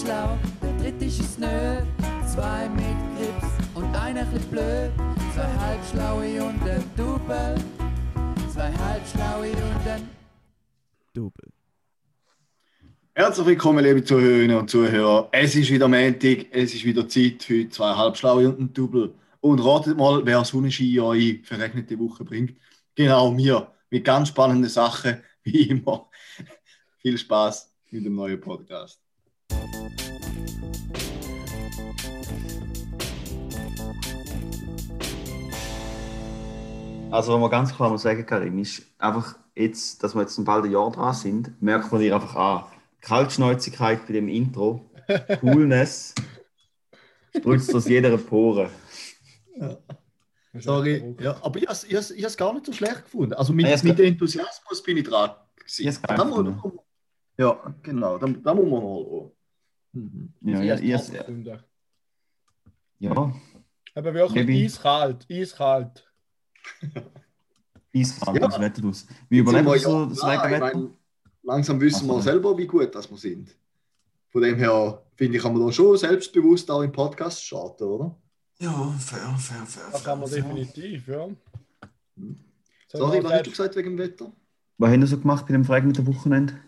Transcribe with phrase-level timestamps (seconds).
[0.00, 1.82] schlau, der dritte ist es nö.
[2.26, 4.90] Zwei mit Grips und einer bisschen blöd.
[5.34, 7.54] Zwei halbschlaue und ein Double.
[8.52, 10.08] Zwei halbschlaue und ein
[11.12, 11.50] Double.
[13.14, 15.28] Herzlich willkommen, liebe Zuhörerinnen und Zuhörer.
[15.30, 19.14] Es ist wieder Montag, es ist wieder Zeit für zwei Halbschlaue und ein Double.
[19.40, 22.58] Und ratet mal, wer Sonnenschein in eure verregnete Woche bringt.
[22.96, 23.70] Genau, mir.
[23.90, 26.08] Mit ganz spannenden Sachen, wie immer.
[26.98, 29.03] Viel Spaß mit dem neuen Podcast.
[37.14, 40.64] Also, was man ganz klar muss sagen, Karim, ist einfach jetzt, dass wir jetzt bald
[40.64, 42.64] ein Jahr dran sind, merkt man dir einfach an.
[43.00, 44.90] Kaltschnäuzigkeit bei dem Intro,
[45.40, 46.14] Coolness,
[47.36, 48.70] spritzt aus jeder Pore.
[50.54, 51.76] Sorry, ja, aber ich habe
[52.26, 53.34] es gar nicht so schlecht gefunden.
[53.34, 55.30] Also mit, Ja, mit Enthusiasmus bin ich dran.
[55.56, 55.84] gewesen.
[56.02, 56.78] Geil Da muss- gefunden.
[57.36, 59.30] Ja, genau, da, da muss man mal.
[59.92, 60.32] Mhm.
[60.42, 61.00] Ja, ja, ja,
[61.44, 61.58] ja,
[63.00, 63.32] ja.
[63.96, 66.08] Aber wirklich eiskalt, eiskalt.
[67.94, 68.48] Eiskalt, Ja.
[68.48, 69.06] das Wetter aus.
[69.28, 70.34] Wie wir man so ja das dran.
[70.34, 70.76] Ich Regenwetter?
[70.78, 70.90] meine,
[71.42, 73.54] langsam wissen wir selber, wie gut das wir sind.
[74.30, 78.16] Von dem her, finde ich, kann man da schon selbstbewusst auch im Podcast starten, oder?
[78.58, 79.82] Ja, fair, fair, fair.
[79.92, 81.28] Das kann man definitiv, ja.
[82.88, 84.32] So, Sorry, was hast du gesagt wegen dem Wetter?
[84.78, 86.58] Was haben wir so gemacht bei dem verregneten Wochenende?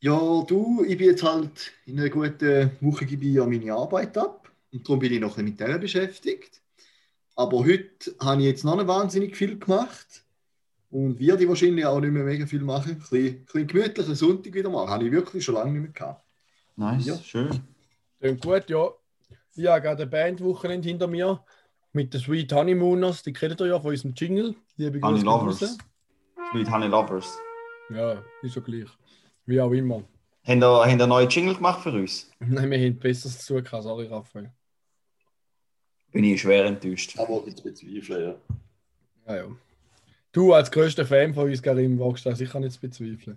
[0.00, 4.16] Ja, du, ich bin jetzt halt in einer guten Woche gebe ich ja meine Arbeit
[4.18, 6.61] ab und darum bin ich noch mit der beschäftigt.
[7.34, 10.24] Aber heute habe ich jetzt noch nicht wahnsinnig viel gemacht
[10.90, 12.92] und werde wahrscheinlich auch nicht mehr mega viel machen.
[12.92, 14.88] Ein bisschen, ein bisschen gemütlichen Sonntag wieder mal.
[14.88, 16.24] Habe ich wirklich schon lange nicht mehr gehabt.
[16.76, 17.16] Nice, Ja.
[17.16, 17.48] schön.
[18.20, 18.88] Klingt gut, ja.
[19.54, 21.42] Ich habe gerade ein Bandwochenende hinter mir
[21.92, 23.22] mit den Sweet Honeymooners.
[23.22, 24.54] Die kennt ihr ja von unserem Jingle.
[24.76, 25.78] Liebe Honey Grüße Lovers.
[26.54, 27.38] Mit Honey Lovers.
[27.90, 28.88] Ja, ist so gleich.
[29.46, 30.02] Wie auch immer.
[30.44, 32.30] Haben ihr, haben ihr einen neuen Jingle gemacht für uns?
[32.40, 34.50] Nein, wir haben Besseres zu tun gehabt, sorry, Raphael.
[36.12, 37.18] Bin ich schwer enttäuscht.
[37.18, 38.34] Aber jetzt bezweifeln, ja.
[39.26, 39.56] Ja, ja.
[40.30, 43.36] Du als größter Fan von uns, Karim, wagst das sicher nicht zu bezweifeln.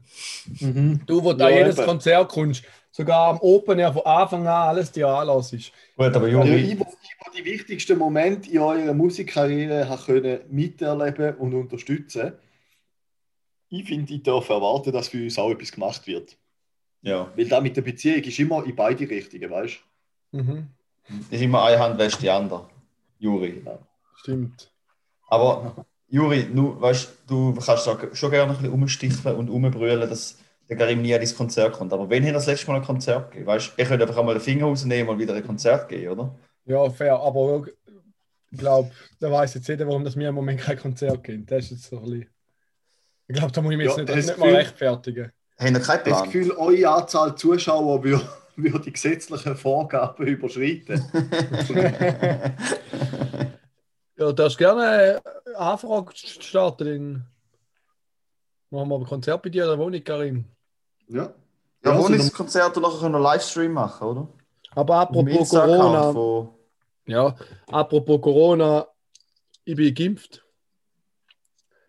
[1.05, 1.87] Du, wo da Ja, jedes eben.
[1.87, 5.51] Konzert kommst, sogar am Open Air von Anfang an alles dir anlässt.
[5.97, 10.39] Gut, aber Juri, ich, wo, ich, wo die wichtigsten Momente in eurer Musikkarriere habe können
[10.49, 12.33] miterleben und unterstützen
[13.69, 16.37] ich finde, ich darf erwarten, dass für uns auch etwas gemacht wird.
[17.01, 17.31] ja.
[17.35, 19.79] Weil da mit der Beziehung ist immer in beide Richtungen, weißt
[20.31, 20.67] Mhm.
[21.07, 22.67] Das ist immer eine Hand wäscht die andere.
[23.19, 23.63] Juri.
[24.15, 24.71] Stimmt.
[25.27, 30.37] Aber Juri, du, weißt, du kannst da schon gerne ein bisschen umsticheln und umbrüllen, dass
[30.69, 31.93] der Karim nie an dein Konzert kommt.
[31.93, 33.47] Aber wenn hat er das letzte Mal ein Konzert gegeben?
[33.47, 36.35] Weißt, ihr könnt einfach einmal den Finger rausnehmen und wieder ein Konzert geben, oder?
[36.65, 37.19] Ja, fair.
[37.19, 37.65] Aber
[38.51, 41.51] ich glaube, da weiß jetzt jeder, warum das mir im Moment kein Konzert gibt.
[41.51, 42.29] Das ist jetzt so ein bisschen.
[43.27, 45.31] Ich glaube, da muss ich mich Ja, jetzt nicht, nicht mal Gefühl- rechtfertigen.
[45.57, 46.23] Habt ihr keinen Das?
[46.23, 48.27] Gefühl, eure Anzahl Zuschauer würde,
[48.71, 51.03] würde die gesetzlichen Vorgaben überschreiten.
[54.17, 57.25] Ja, du darfst gerne eine Anfrage starten.
[58.69, 60.45] Machen wir ein Konzert bei dir in der Wohnung, Karim.
[61.09, 61.23] Ja.
[61.23, 61.33] Ja,
[61.83, 64.27] Ja, also ist das Konzert und nachher können wir einen Livestream machen, oder?
[64.71, 66.13] Aber apropos Corona.
[66.13, 66.49] Von...
[67.05, 67.35] Ja,
[67.67, 68.87] apropos Corona,
[69.65, 70.45] ich bin geimpft.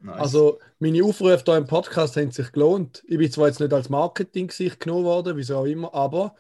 [0.01, 0.21] Nice.
[0.21, 3.03] Also, meine Aufrufe hier im Podcast haben sich gelohnt.
[3.07, 6.35] Ich bin zwar jetzt nicht als Marketing-Gesicht genommen worden, wieso auch immer, aber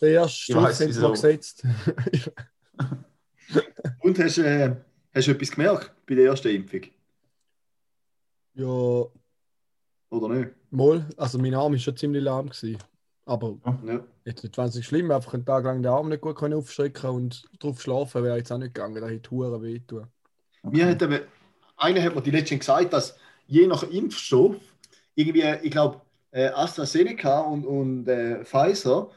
[0.00, 1.64] der erste Schuss haben sie mal gesetzt.
[4.00, 4.76] Und hast, äh,
[5.14, 6.82] hast du etwas gemerkt bei der ersten Impfung?
[8.54, 9.04] ja,
[10.10, 10.50] Oder nicht?
[10.70, 11.06] mal.
[11.16, 12.48] Also, mein Arm war schon ziemlich lahm.
[12.48, 12.78] Gewesen.
[13.26, 13.56] Aber
[13.86, 14.04] Ja.
[14.24, 15.10] jetzt nicht wahnsinnig schlimm.
[15.10, 18.52] Einfach einen Tag lang den Arm nicht gut können aufstrecken und drauf schlafen wäre jetzt
[18.52, 19.00] auch nicht gegangen.
[19.00, 20.06] Da hätte Huren wehtun.
[20.62, 21.20] Mir hat eben,
[21.76, 23.16] einer hat mir die letztens gesagt, dass
[23.46, 24.56] je nach Impfstoff,
[25.14, 26.00] irgendwie, ich glaube,
[26.32, 29.10] äh, AstraZeneca und, und äh, Pfizer,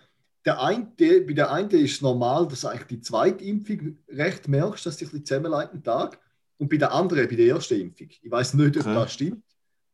[0.47, 4.47] der eine, bei der einen ist es normal, dass du eigentlich die zweite Impfung recht
[4.47, 6.19] merkst, dass dich ein bisschen zusammenleitet am Tag.
[6.57, 8.07] Und bei der anderen, bei der ersten Impfung.
[8.09, 8.93] Ich weiß nicht, ob Okay.
[8.95, 9.43] das stimmt,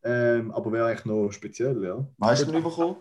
[0.03, 2.05] ähm, aber wäre eigentlich noch speziell, ja.
[2.19, 2.95] Weißt du den bekommen?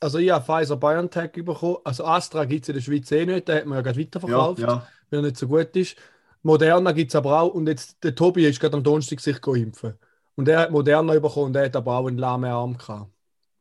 [0.00, 1.76] Also, ich habe Pfizer BioNTech bekommen.
[1.84, 3.48] Also, Astra gibt es in der Schweiz eh nicht.
[3.48, 4.60] Da hat man ja gerade weiterverkauft.
[4.60, 4.86] ja.
[5.10, 5.96] weil er nicht so gut ist.
[6.42, 7.54] Moderna gibt es aber auch.
[7.54, 9.94] Und jetzt der Tobi ist gerade am Donnerstag sich impfen.
[10.34, 13.10] Und er hat Moderna bekommen und er hat aber auch einen lahmen Arm gehabt.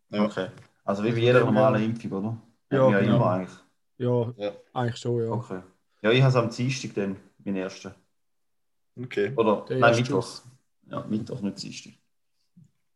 [0.10, 0.24] Ja.
[0.24, 0.48] Okay.
[0.84, 2.38] Also wie bei jeder normalen Impfung, oder?
[2.72, 3.16] Ja, ja genau.
[3.18, 3.58] immer eigentlich.
[3.98, 4.52] Ja, Ja.
[4.74, 5.32] eigentlich schon, ja.
[5.32, 5.62] Okay.
[6.02, 7.94] Ja, ich habe es am Dienstag dann, meinen ersten.
[9.00, 9.32] Okay.
[9.36, 10.42] Oder, Der nein, Mittwoch.
[10.88, 11.94] Ja, Mittwoch, nicht Dienstag.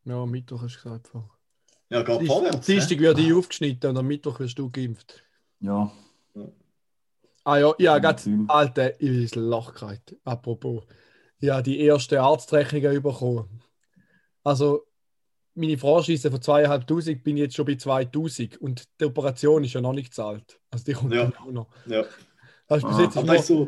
[0.05, 1.07] Ja, Mittwoch hast du gesagt.
[1.07, 1.29] Vorher.
[1.89, 2.65] Ja, geht Am vorwärts.
[2.65, 5.23] Dienstag wird ich aufgeschnitten und am Mittwoch wirst du geimpft.
[5.59, 5.91] Ja.
[7.43, 8.49] Ah ja, ja, Team.
[8.49, 10.17] Alter, ich bin ins Loch gereiht.
[10.23, 10.83] Apropos.
[11.39, 13.61] Ja, die erste Arztrechnung bekommen.
[14.43, 14.87] Also,
[15.55, 19.81] meine Franchise von 2'500 bin ich jetzt schon bei 2000 und die Operation ist ja
[19.81, 20.59] noch nicht gezahlt.
[20.71, 21.31] Also die kommt Ja.
[21.41, 21.67] auch noch.
[21.87, 22.03] Ja.
[22.67, 23.67] Das ist bis Ah, jetzt ist so,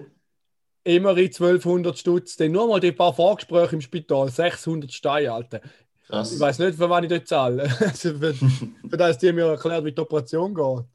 [0.83, 5.61] Emery 1200 Stutz, dann nur mal die paar Vorgespräche im Spital, 600 Steine, Alter.
[5.63, 6.39] Ich Krass.
[6.39, 7.63] weiß nicht, für wann ich dort zahle.
[7.81, 8.33] Also für,
[8.89, 10.85] für das die mir erklärt, wie die Operation geht.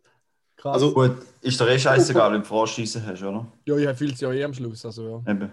[0.56, 0.74] Krass.
[0.74, 3.46] Also- Gut, ist dir eh scheißegal, wenn du Vorschießen hast, oder?
[3.66, 4.84] ja, ich fühle es ja eh am Schluss.
[4.86, 5.30] Also, ja.
[5.32, 5.52] Eben.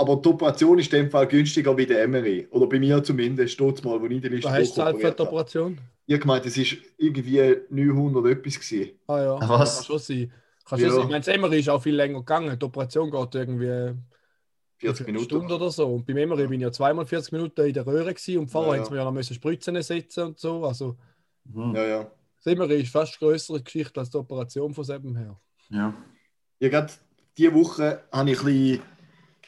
[0.00, 2.48] Aber die Operation ist in dem Fall günstiger wie der Emery.
[2.50, 5.22] Oder bei mir zumindest, steht mal, wo ich die letzte Was operiert die habe.
[5.22, 5.78] Operation?
[6.06, 8.90] Ich habe gemeint, es ist irgendwie 900 etwas gewesen.
[9.06, 9.76] Ah ja, was?
[9.76, 10.32] kann schon sein.
[10.64, 10.94] Kann schon Ja.
[10.94, 11.02] sein.
[11.02, 12.58] Ich meine, das Emery ist auch viel länger gegangen.
[12.58, 13.94] Die Operation geht irgendwie
[14.78, 15.24] 40 eine Minuten.
[15.36, 15.86] Stunde oder so.
[15.94, 18.72] Und beim Emery bin ich ja zweimal 40 Minuten in der Röhre gewesen und vorher
[18.72, 18.80] Ja, ja.
[18.80, 20.64] haben sie mir ja noch müssen Spritzen setzen und so.
[20.64, 20.96] Also
[21.44, 21.74] Mhm.
[21.74, 22.10] Ja, ja.
[22.36, 25.38] das Emery ist fast größere Geschichte als die Operation von selben her.
[25.70, 25.94] Ja.
[26.58, 26.92] Ja, gerade
[27.36, 28.82] diese Woche habe ich ein bisschen,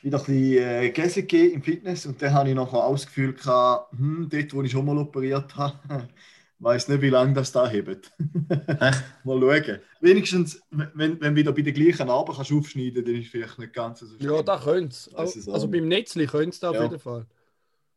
[0.03, 3.07] wieder ein bisschen äh, Gäse gegeben im Fitness und dann habe ich nachher auch das
[3.07, 5.79] Gefühl gehabt, hm, dort, wo ich schon mal operiert habe,
[6.59, 8.13] weiß nicht, wie lange das da hebt.
[9.25, 9.79] Mal schauen.
[10.01, 13.59] Wenigstens, wenn, wenn du wieder bei der gleichen Arbeit kannst aufschneiden dann ist es vielleicht
[13.59, 14.31] nicht ganz so schlimm.
[14.35, 15.13] Ja, da könnte es.
[15.15, 15.71] Also nicht.
[15.73, 16.83] beim Netzli könnte es da auf Ja.
[16.85, 17.27] jeden Fall.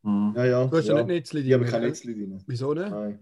[0.01, 0.34] Mhm.
[0.36, 0.66] Ja, ja.
[0.66, 1.04] Du hast ja, ja.
[1.04, 1.90] nicht Netzli Ich habe drin, kein gell?
[1.90, 2.44] Netzli drin.
[2.48, 2.90] Wieso nicht?
[2.90, 3.19] Nein.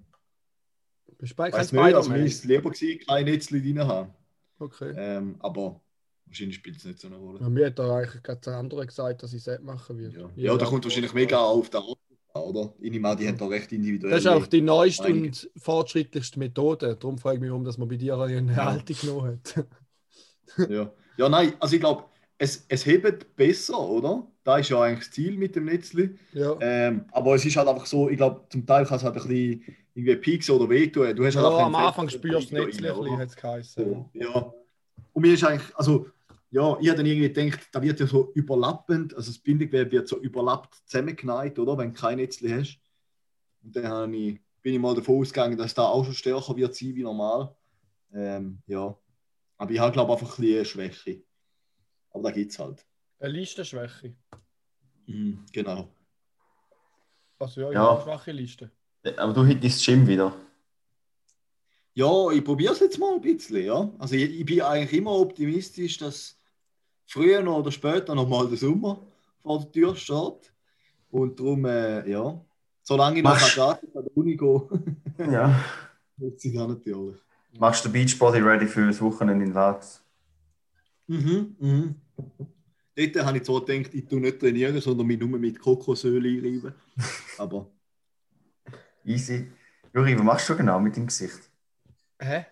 [1.18, 2.26] Bist du bei- kein Weiß nicht, also mir Spider-Man?
[2.28, 4.10] ist es lieber gewesen, kein Netzli drin haben.
[4.60, 4.94] Okay.
[4.96, 5.82] Ähm, aber
[6.26, 7.40] wahrscheinlich spielt es nicht so eine Rolle.
[7.40, 10.14] Ja, mir hat da eigentlich gerade der andere gesagt, dass ich es machen will.
[10.14, 11.70] Ja, ja da kommt wahrscheinlich mega auf
[12.34, 12.74] an, oder?
[12.80, 14.12] Ich nehme an, die haben da recht individuell.
[14.12, 16.98] Das ist auch die neueste und fortschrittlichste Methode.
[17.00, 18.56] Darum frage ich mich, warum dass man bei dir eine.
[18.56, 19.66] Haltung genommen hat.
[20.70, 20.92] Ja.
[21.18, 22.04] ja, nein, also ich glaube,
[22.38, 24.28] es, es hebt besser, oder?
[24.44, 26.16] Da ist ja eigentlich das Ziel mit dem Netzli.
[26.34, 26.56] ja.
[26.60, 29.24] Ähm, aber es ist halt einfach so, ich glaube, zum Teil kann es halt ein
[29.24, 31.16] bisschen irgendwie pieksen oder wehtun.
[31.16, 33.36] Du hast halt ja, am Anfang spürst du Peak da Netzli ein bisschen, hat es
[33.36, 33.86] geheißen.
[33.86, 34.54] So, ja.
[35.14, 36.10] Und mir ist eigentlich, also,
[36.52, 40.08] ja, ich habe dann irgendwie gedacht, da wird ja so überlappend, also das Bindegewebe wird
[40.08, 41.78] so überlappt zusammengeneigt, oder?
[41.78, 42.80] Wenn du kein Netzli hast.
[43.64, 46.96] Und dann ich, bin ich mal davon ausgegangen, dass da auch schon stärker wird sein
[46.96, 47.56] wie normal.
[48.14, 48.96] Ähm, ja.
[49.58, 51.24] Aber ich habe, glaube ich, einfach ein bisschen eine Schwäche.
[52.12, 52.86] Aber da gibt es halt.
[53.20, 54.16] Eine Listenschwäche.
[55.08, 55.90] Mhm, genau.
[57.40, 57.82] Also ja, ich Ja.
[57.82, 58.72] habe eine schwache Liste.
[59.18, 60.36] Aber du hättest das Gym wieder.
[61.96, 63.90] Ja, ich probiere es jetzt mal ein bisschen, ja.
[64.00, 66.40] Also ich, ich bin eigentlich immer optimistisch, dass
[67.06, 69.00] früher oder später noch mal der Sommer
[69.42, 70.52] vor der Tür steht.
[71.12, 72.40] Und darum, äh, ja,
[72.82, 74.62] solange ich noch Machst- gratis an der Uni gehe,
[75.32, 75.64] Ja.
[76.18, 77.18] nutze ich das natürlich.
[77.60, 80.02] Machst du den Beachbody ready für das Wochenende in Laz?
[81.06, 81.96] Mhm, mhm.
[82.96, 86.74] Dort habe ich zwar gedacht, ich tue nicht trainieren, sondern mich nur mit Kokosöl einreiben.
[87.38, 87.68] Aber
[89.06, 89.52] Easy.
[89.94, 91.50] Juri, was machst du genau mit dem Gesicht?
[92.24, 92.46] Hä?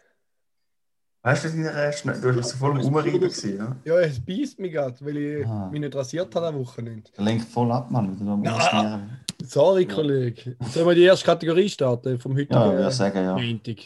[1.24, 3.76] Weißt du, du warst so voll am Umreiben gewesen, ja?
[3.86, 5.70] Ja, es beißt mich gerade, weil ich Ah.
[5.72, 7.12] mich nicht rasiert habe am Wochenende.
[7.16, 8.18] Der lenkt voll ab, Mann.
[8.44, 9.08] Na.
[9.44, 10.56] Sorry, Kollege.
[10.72, 13.38] Sollen wir die erste Kategorie starten vom heutigen Ja, ich würde sagen, ja.
[13.38, 13.78] Montag?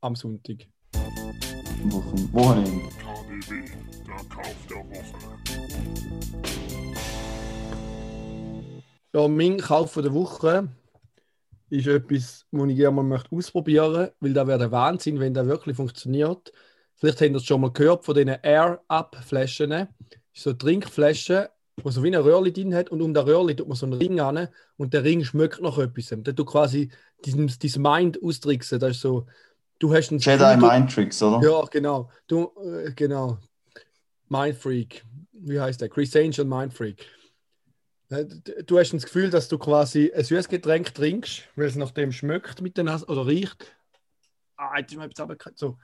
[0.00, 0.66] Am Sonntag.
[1.84, 2.70] Wochen- Wochenende.
[2.98, 3.64] KDW,
[4.06, 6.26] der Kauf der Woche.
[9.14, 10.68] Ja, mein Kauf von der Woche
[11.70, 15.46] ist etwas, was ich gerne mal ausprobieren möchte, weil da wäre der Wahnsinn, wenn das
[15.46, 16.52] wirklich funktioniert.
[16.94, 19.70] Vielleicht habt ihr es schon mal gehört von diesen Air-Up-Flaschen.
[19.70, 19.88] Das
[20.32, 21.50] ist so eine Trinkflasche,
[21.84, 23.94] die so wie ein Röhrli drin hat und um das Röhrli tut man so einen
[23.94, 26.08] Ring an und der Ring schmeckt nach etwas.
[26.08, 26.90] Dann tut quasi
[27.24, 28.78] diesen, diesen Mind austricksen.
[28.78, 29.26] Das ist so,
[29.78, 31.46] du hast einen Jedi Mind Tricks, oder?
[31.46, 32.10] Ja, genau.
[32.26, 33.38] Du, äh, genau.
[34.28, 35.04] Mind Freak.
[35.32, 35.88] Wie heißt der?
[35.88, 37.06] Chris Angel Mind Freak.
[38.08, 38.24] Äh,
[38.66, 42.12] Du hast das Gefühl, dass du quasi ein süßes Getränk trinkst, weil es nach dem
[42.12, 43.76] schmeckt mit den Nas oder riecht.
[44.56, 45.78] Ah, jetzt ist mir etwas so.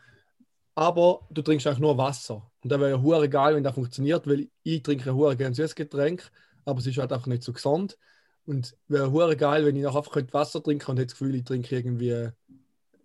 [0.74, 2.50] Aber du trinkst eigentlich nur Wasser.
[2.62, 5.74] Und das wäre ja hure geil, wenn das funktioniert, weil ich trinke hure gerne süßes
[5.74, 6.30] Getränk,
[6.64, 7.98] aber es ist halt auch nicht so gesund.
[8.46, 11.44] Und wäre hure geil, wenn ich nachher einfach Wasser trinken und hätte das Gefühl, ich
[11.44, 12.32] trinke irgendwie ein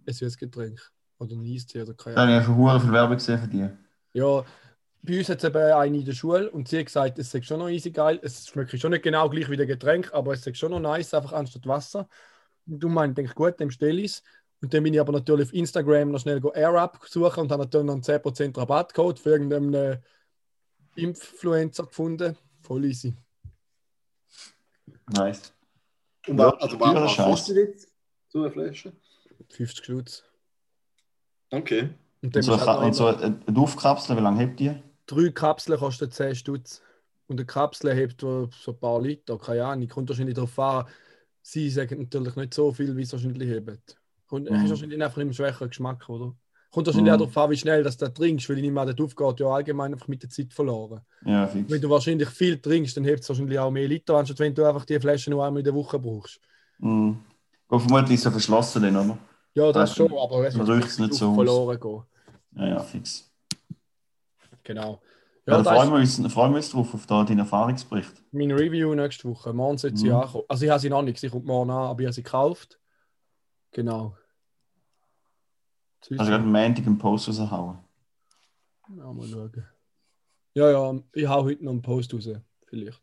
[0.08, 0.82] süßes Getränk.
[1.20, 2.34] Oder ein Eistee oder keine Da Ahnung.
[2.34, 3.78] habe ich schon hure viel Werbung gesehen von dir.
[4.14, 4.44] Ja,
[5.02, 7.46] bei uns hat es eben eine in der Schule und sie hat gesagt, es ist
[7.46, 8.20] schon noch easy geil.
[8.22, 11.14] Es schmeckt schon nicht genau gleich wie der Getränk, aber es ist schon noch nice,
[11.14, 12.08] einfach anstatt Wasser.
[12.66, 14.24] Und du meinst, denke gut, dann stelle ich es.
[14.62, 17.64] Und dann bin ich aber natürlich auf Instagram noch schnell go AirUp suchen und habe
[17.64, 20.04] natürlich noch einen 10% Rabattcode für irgendeinen
[20.96, 22.36] Influencer gefunden.
[22.62, 23.16] Voll easy.
[25.10, 25.54] Nice.
[26.28, 27.92] Und Ja, also, was, kostet jetzt
[28.28, 28.94] so eine Flasche?
[29.50, 30.24] 50 Stutz.
[31.52, 31.90] Okay.
[32.22, 34.76] Und Und so, halt so eine eine Aufkapsel, wie lange hebt die?
[35.08, 36.82] Drei Kapseln kosten 10 Stutz.
[37.28, 39.88] Und eine Kapsel hebt so ein paar Liter, keine Ahnung.
[39.90, 40.86] Kommt wahrscheinlich darauf an.
[41.42, 43.98] Sie sagen natürlich nicht so viel, wie es wahrscheinlich hebt.
[44.30, 44.56] Und Mhm.
[44.56, 46.36] hast wahrscheinlich einfach einen schwächeren Geschmack, oder?
[46.72, 47.16] Kommt wahrscheinlich Mhm.
[47.16, 49.48] auch darauf an, wie schnell das du trinkst, weil ich nehme an, der aufgeht ja
[49.48, 51.02] allgemein einfach mit der Zeit verloren.
[51.26, 51.72] Ja, fix.
[51.72, 54.66] Wenn du wahrscheinlich viel trinkst, dann hebt es wahrscheinlich auch mehr Liter, anstatt wenn du
[54.66, 56.40] einfach die Flasche nur einmal in der Woche brauchst.
[56.80, 57.18] Mhm.
[57.70, 59.18] Geht vermutlich so verschlossen, oder?
[59.54, 61.36] Ja, das Also, schon, aber es wird nicht so aus.
[61.36, 62.04] verloren gehen.
[62.56, 63.27] Ja, ja, fix.
[64.68, 65.02] Genau.
[65.46, 68.22] Ja, Ja, da das freuen wir, uns, freuen wir uns drauf, auf da deinen Erfahrungsbericht.
[68.34, 69.54] mein Review nächste Woche.
[69.54, 70.16] Morgen sollte sie Mhm.
[70.16, 70.44] ankommen.
[70.50, 72.78] Also ich habe sie noch nicht, sie kommt morgen an, aber ich habe sie gekauft.
[73.72, 74.18] Genau.
[76.02, 77.78] Sonst- Also gerade am Montag einen Post raushauen.
[78.98, 79.66] Ja, mal schauen.
[80.54, 82.30] Ja, ja, ich hau heute noch einen Post raus.
[82.66, 83.02] Vielleicht.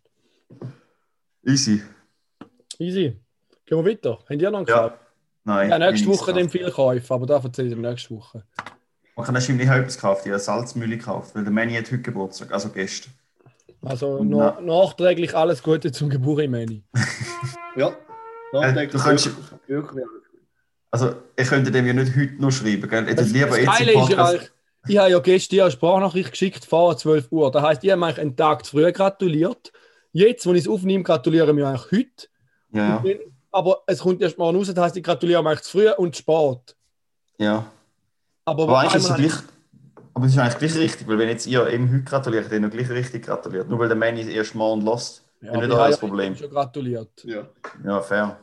[1.46, 1.82] Easy.
[2.78, 3.18] Easy.
[3.64, 4.18] Gehen wir weiter.
[4.18, 4.98] Habt ihr noch einen Ja.
[5.44, 5.70] Nein.
[5.70, 8.44] Ja, nächste Woche dann viel Käufe, aber da erzähle ich nächste Woche.
[9.16, 11.98] Man kann nicht etwas gekauft, ich habe eine Salzmühle gekauft, weil der Manny hat heute
[12.02, 13.12] Geburtstag, also gestern.
[13.82, 16.82] Also na, nachträglich alles Gute zum Geburt, Manny.
[17.76, 17.92] Ja.
[18.52, 19.30] Äh, du kannst-
[19.66, 20.04] wirklich.
[20.92, 23.04] Also, ich könnte dem ja nicht heute noch schreiben, gell?
[23.04, 24.52] Würde lieber das jetzt Geile im ist ja, Podcast-
[24.86, 27.50] ich habe ja gestern eine Sprachnachricht geschickt vor 12 Uhr.
[27.50, 29.72] Das heisst, ich habe eigentlich einen Tag zu früh gratuliert.
[30.12, 32.28] Jetzt, wo ich es aufnehme, gratuliere ich mir eigentlich heute.
[32.70, 33.18] Ja, dann-
[33.50, 36.22] Aber es kommt erst morgen raus, das heisst, ich gratuliere eigentlich zu früh und zu
[36.22, 36.76] spät.
[37.38, 37.66] ja.
[38.46, 39.42] Aber, Aber eigentlich ist es einmal- gleich.
[40.16, 42.88] Aber es ist eigentlich gleich richtig, weil wenn jetzt ihr eben heute gratuliert, dann gleich
[42.90, 43.68] richtig gratuliert.
[43.68, 45.24] Nur weil der Manny erst morgen lost.
[45.40, 46.36] Ja, aber nicht ich euer Problem.
[46.36, 47.24] schon gratuliert.
[47.24, 47.46] Ja.
[47.84, 48.38] Ja, fair.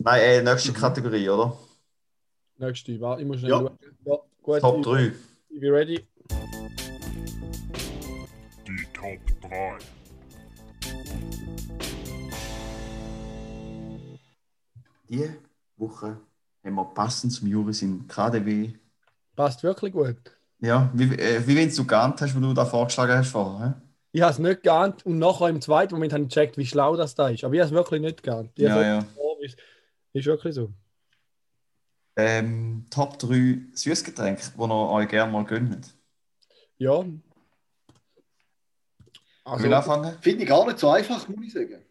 [0.00, 0.44] Nein, äh, Mhm.
[0.46, 1.56] nächste Kategorie, oder?
[2.58, 3.70] Nächste, warte, ich muss schnell Ja.
[4.04, 4.60] Ja, gut.
[4.60, 5.12] Top ich, 3.
[5.50, 6.06] Ich bin ready.
[8.66, 9.18] Die Top
[9.50, 9.78] 3.
[15.08, 15.36] Diese
[15.76, 16.20] Woche
[16.64, 18.74] haben wir passend zum Juris im KDW.
[19.36, 20.38] Passt wirklich gut.
[20.60, 23.68] Ja, wie, äh, wie wenn du geahnt hast, wo du da vorgeschlagen hast vorher.
[23.68, 23.74] hä?
[24.12, 26.96] Ich habe es nicht geahnt und nachher im zweiten Moment habe ich gecheckt, wie schlau
[26.96, 27.44] das da ist.
[27.44, 28.50] Aber ich habe es wirklich nicht geahnt.
[28.58, 29.06] Ich Ja, ja.
[29.16, 29.56] oh, ist,
[30.12, 30.72] ist wirklich so.
[32.16, 35.94] Ähm, Top 3 Süßgetränke, die ihr euch gerne mal gönnt.
[36.78, 37.02] Ja.
[37.04, 37.12] Ich
[39.44, 40.18] Also, will anfangen?
[40.20, 41.84] Finde ich gar nicht so einfach, muss ich sagen.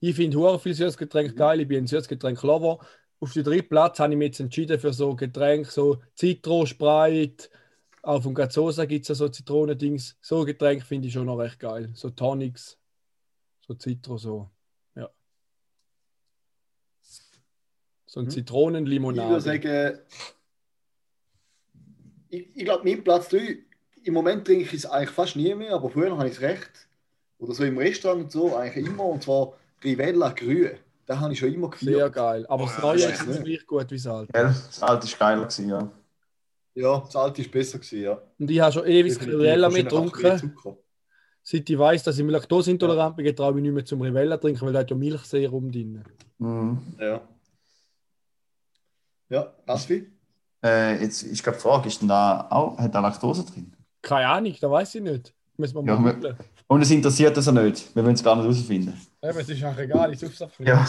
[0.00, 1.60] ich finde hure viel Süßgetränke geil.
[1.60, 2.78] Ich bin ein Süßgetränk-Lover.
[3.24, 7.48] Auf den dritten Platz habe ich mich jetzt entschieden für so Getränke, so Zitro, Sprite.
[8.02, 10.18] Auch vom Gazosa gibt es ja so Zitronendings.
[10.20, 11.90] So Getränke finde ich schon noch recht geil.
[11.94, 12.78] So Tonics,
[13.66, 14.50] so Zitro, so.
[14.94, 15.08] Ja.
[18.04, 18.28] So ein Mhm.
[18.28, 19.40] Ich würde Zitronenlimonade.
[19.40, 19.98] sagen,
[22.28, 23.56] ich, ich glaube, mein Platz 3,
[24.02, 26.88] im Moment trinke ich es eigentlich fast nie mehr, aber früher habe ich es recht.
[27.38, 29.06] Oder so im Restaurant und so, eigentlich immer.
[29.06, 30.72] Und zwar Rivella Grün.
[31.08, 32.12] Den habe ich schon immer Sehr gefeiert.
[32.14, 32.46] geil.
[32.48, 34.32] Aber das Ja, Neue ist nicht gleich gut wie das Alte.
[34.32, 34.44] Gell?
[34.44, 35.90] Das alte war geiler, gewesen, ja.
[36.74, 38.22] Ja, das alte ist besser gewesen, ja.
[38.38, 39.20] Und ich habe schon ewig.
[39.20, 40.50] Rivella mitgetrunken.
[41.46, 44.62] Seit ich weiß, dass ich laktoseintolerant bin, traue ich mich nicht mehr zum Rivella trinken,
[44.64, 46.02] weil da hat ja Milchserum drin.
[46.38, 46.78] Mhm.
[46.98, 47.20] Ja.
[49.28, 50.10] Ja, Asfi?
[50.64, 53.76] Äh, jetzt ist gerade die Frage, ist denn da auch, hat da Laktose drin?
[54.00, 55.33] Keine Ahnung, da weiß ich nicht.
[55.56, 56.36] Müssen wir Ja, mal wir- googeln.
[56.66, 57.94] Und es interessiert das auch nicht.
[57.94, 59.00] Wir wollen es gar nicht herausfinden.
[59.22, 60.86] Eben, es ist auch egal, ich suche es Ja.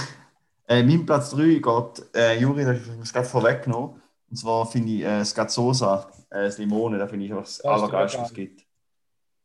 [0.68, 4.02] Äh, mein Platz 3 geht, äh, Juri, das ist gerade vorweggenommen.
[4.30, 7.58] Und zwar finde ich äh, das Gazzosa, äh, das Limone, da finde ich einfach das
[7.60, 8.66] ist Allergeilste, was es gibt.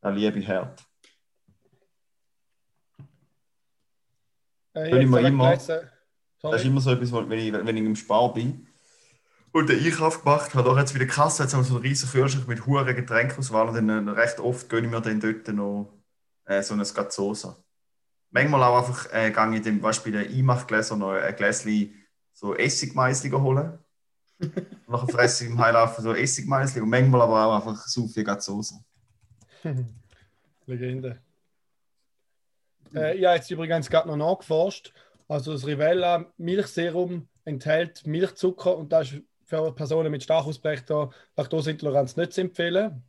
[0.00, 0.82] Da liebe ich hart.
[4.74, 5.80] Äh, ich immer- gelesen-
[6.42, 8.66] Das ist immer so etwas, wenn ich, wenn ich im Spar bin
[9.52, 12.08] und den Einkauf gemacht habe, auch jetzt wieder Kasse, jetzt haben wir so einen riesen
[12.08, 15.92] Kühlschrank mit hohen Getränkauswahl und dann äh, recht oft gönne ich mir dann dort noch
[16.44, 17.56] äh, so ein Gazzosa.
[18.30, 21.94] Manchmal auch einfach äh, gehe ich dem, weißt, bei den Einmachgläsern noch ein Gläschen
[22.32, 23.78] so Essigmeißli holen.
[24.86, 28.76] nachher fresse ich im Heilaufen so Essigmeißli und manchmal aber auch einfach so viel Gazzosa.
[30.66, 31.20] Legende.
[32.94, 34.92] Äh, ich habe jetzt übrigens gerade noch nachgeforscht.
[35.28, 42.16] Also das Rivella Milchserum enthält Milchzucker und das ist für Personen mit stark ausprägter Laktoseintoleranz
[42.16, 43.02] nicht zu empfehlen.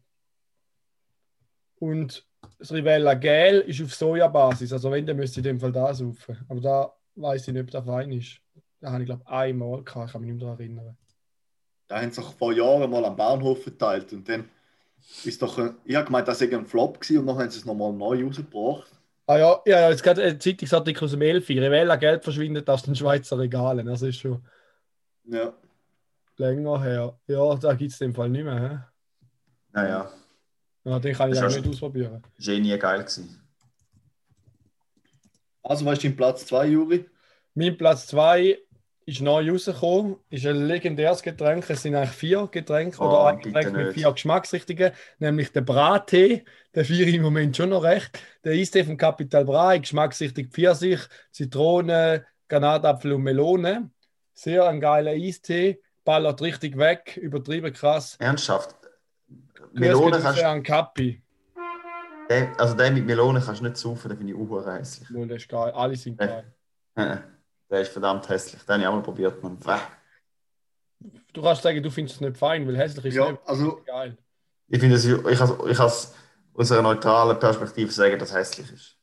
[1.79, 4.74] Und das Rivella Gel ist auf Sojabasis.
[4.74, 6.38] Also wenn, dann müsste ich in dem Fall das saufen.
[6.50, 8.41] Aber da weiß ich nicht, ob das fein ist.
[8.79, 10.98] Da habe ich glaube einmal gehabt, ich kann mich nicht mehr daran erinnern.
[11.88, 14.12] Da haben sie sich vor Jahren mal am Bahnhof verteilt.
[14.13, 14.50] Und dann
[15.24, 17.60] ist doch, ein- ich habe gemeint, das sei ein Flop gewesen und dann haben sie
[17.60, 18.91] es nochmal neu rausgebracht.
[19.27, 21.60] Ah ja, ja, jetzt gerade ein Zeitungsartikel aus dem Elfi.
[21.60, 23.86] Rivella Geld verschwindet aus den Schweizer Regalen.
[23.86, 24.43] Das ist schon
[25.25, 25.53] Ja.
[26.41, 27.19] Länger her.
[27.27, 28.60] Ja, da gibt es dem Fall nicht mehr.
[28.60, 29.27] He?
[29.74, 30.12] Naja,
[30.83, 32.21] Ja, den kann ich auch ist nicht ausprobieren.
[32.38, 33.00] das war eh nie geil.
[33.00, 33.38] Gewesen.
[35.63, 37.05] Also, was ist dein Platz 2, Juri?
[37.53, 38.57] Mein Platz 2
[39.05, 40.15] ist neu rausgekommen.
[40.29, 41.69] Ist ein legendäres Getränk.
[41.69, 46.43] Es sind eigentlich vier Getränke Oh, oder ein Getränk mit vier Geschmacksrichtungen, nämlich der Brattee.
[46.75, 48.19] Den feiere ich im Moment schon noch recht.
[48.43, 53.91] Der Eistee von Capital Bra, Geschmacksrichtung Pfirsich, Zitrone, Granatapfel und Melone.
[54.33, 55.81] Sehr ein geiler Eistee.
[56.03, 58.15] Ballert richtig weg, übertrieben krass.
[58.20, 58.75] Ernsthaft?
[59.74, 61.22] Melone kannst an Kappi.
[62.29, 65.10] den, also den mit Melone kannst du nicht saufen, den finde ich auch hässlich.
[65.10, 65.72] Nun, das ist geil.
[65.72, 66.51] Alle sind geil.
[66.96, 67.17] Äh,
[67.70, 68.62] Der ist verdammt hässlich.
[68.63, 69.58] Den habe ich auch mal probiert, man.
[71.34, 74.17] Du kannst sagen, du findest es nicht fein, weil hässlich ist Ja, nicht also geil.
[74.67, 76.15] Ich finde es, ich kann ich aus
[76.53, 78.98] unserer neutralen Perspektive sagen, dass es hässlich ist.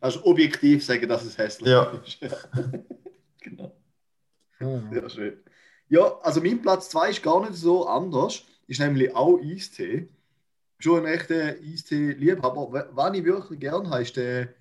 [0.00, 1.82] also objektiv sagen, dass es hässlich Ja.
[2.04, 2.18] ist.
[3.42, 3.76] genau.
[4.60, 4.90] Ja.
[4.92, 5.42] Ja, schön.
[5.88, 8.44] Ja, also mein Platz 2 ist gar nicht so anders.
[8.66, 10.08] Ist nämlich auch Eistee.
[10.78, 12.88] Schon ein echter Eistee-Liebhaber.
[12.92, 14.54] Was ich wirklich gerne habe, ist der,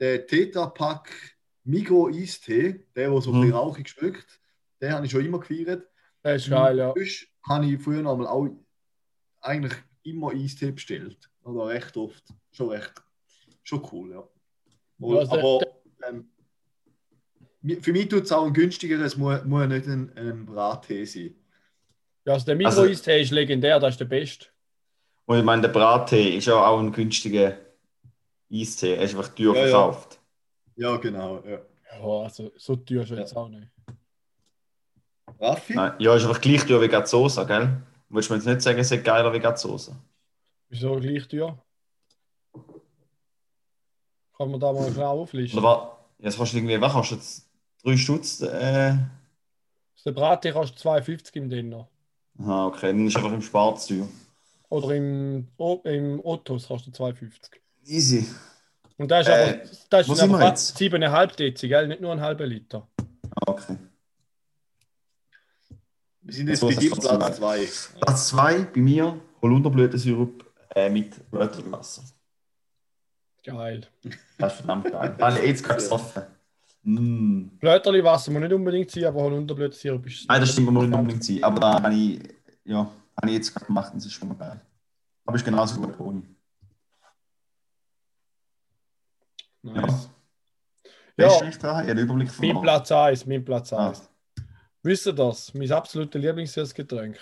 [0.00, 1.10] der Tetra-Pack
[1.64, 2.84] Migro Eistee.
[2.96, 3.40] Der, der so ein Mhm.
[3.42, 4.40] bisschen rauchig schmeckt.
[4.80, 5.86] Den habe ich schon immer gefeiert.
[6.22, 6.92] Das ist geil, ja.
[6.96, 8.48] Sonst habe ich früher noch mal auch
[9.40, 9.74] eigentlich
[10.04, 11.28] immer Eistee bestellt.
[11.44, 12.24] Oder recht oft.
[12.52, 12.92] Schon recht.
[13.62, 14.28] Schon cool, ja.
[14.98, 16.30] Und, Ja, also der- aber ähm,
[17.80, 21.34] für mich tut es auch ein günstigeres, es muss, muss nicht ein, ein Brattee sein.
[22.24, 24.46] Ja, also der Also- Mikro-Eistee ist legendär, das ist der beste.
[25.26, 27.56] Und ich meine, der Brattee ist ja auch ein günstiger
[28.52, 28.94] Eistee.
[28.96, 29.68] Er ist einfach teuer Ja, ja.
[29.70, 30.20] verkauft.
[30.76, 31.42] Ja, genau.
[31.46, 31.58] Ja.
[31.98, 33.68] Ja, also so teuer ist er jetzt auch nicht.
[35.38, 35.74] Raffi?
[35.74, 37.82] Nein, ja, ist einfach gleich teuer wie Gazzosa, gell?
[38.08, 39.96] Willst du mir jetzt nicht sagen, es ist geiler wie Gazzosa?
[40.68, 41.62] Wieso gleich teuer?
[44.36, 45.58] Kann man da mal schnell auflisten?
[45.58, 46.24] Oder was?
[46.24, 47.48] Jetzt kostet irgendwie, was kostet jetzt?
[47.84, 48.40] 3 Stutz?
[48.40, 48.96] Äh...
[50.04, 51.88] Der Brattee kostet 2,50 im Dinner.
[52.40, 54.08] Aha, okay, dann ist einfach im Spar zu teuer.
[54.68, 57.30] Oder im, O- im Ottos kostet 2,50.
[57.86, 58.26] Easy.
[58.96, 60.76] Und da ist Äh, aber, das ist aber jetzt?
[60.76, 61.88] 7,5 Dezi, gell?
[61.88, 62.88] Nicht nur ein halber Liter.
[63.34, 63.76] Ah, okay.
[66.22, 67.68] Wir sind jetzt So bei dir Platz trotzdem 2.
[68.00, 72.02] Platz 2 bei mir, Holunderblütensirup äh, mit Blöterwasser.
[73.44, 73.86] Geil.
[74.38, 75.16] Das ist verdammt geil.
[75.38, 76.22] Ich jetzt gerade gesoffen.
[76.84, 77.58] Mm.
[77.60, 80.28] Blöterli-Wasser muss nicht unbedingt sein, aber Holunderblütensirup ist.
[80.28, 81.44] Nein, das stimmt, man muss nicht unbedingt sein.
[81.44, 82.20] Aber da habe ich,
[82.64, 84.60] ja, habe ich jetzt gerade gemacht und das ist schon mal geil.
[85.24, 86.22] Aber ist genauso gut ohne.
[89.62, 89.72] Ja.
[89.72, 90.10] Nice.
[91.16, 91.44] Wer Ja.
[91.44, 91.84] ist dran?
[91.88, 92.62] Überblick Mein verloren.
[92.62, 93.88] Platz 1, mein Platz Ah.
[93.90, 94.08] 1.
[94.82, 95.54] Wisst ihr das?
[95.54, 97.16] Mein absolutes Lieblingssüßgetränk.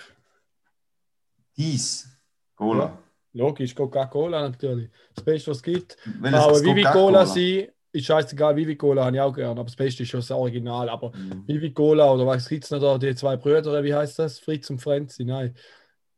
[1.56, 2.08] Dies.
[2.54, 2.96] Cola.
[3.32, 4.90] Logisch, Coca-Cola natürlich.
[5.14, 5.96] Das Beste, was es gibt.
[6.04, 7.24] Welches Kann auch ist Vivi Coca-Cola?
[7.24, 7.68] Cola sein.
[7.92, 9.50] Ist scheißegal, Vivi Cola habe ich auch gerne.
[9.52, 10.88] Aber das Beste ist schon das Original.
[10.88, 11.46] Aber Mhm.
[11.48, 12.98] Vivi Cola oder was gibt es noch da?
[12.98, 14.38] Die zwei Brüder, wie heißt das?
[14.38, 15.24] Fritz und Frenzi?
[15.24, 15.54] Nein.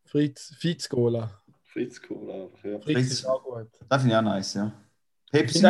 [0.04, 1.30] Fritz, Fitz Cola.
[1.64, 2.48] Fritz Cola.
[2.62, 2.78] Ja.
[2.78, 3.12] Fritz, Fritz.
[3.12, 3.68] ist auch gut.
[3.88, 4.72] Das finde ich auch nice, ja.
[5.26, 5.66] Ich Pepsi.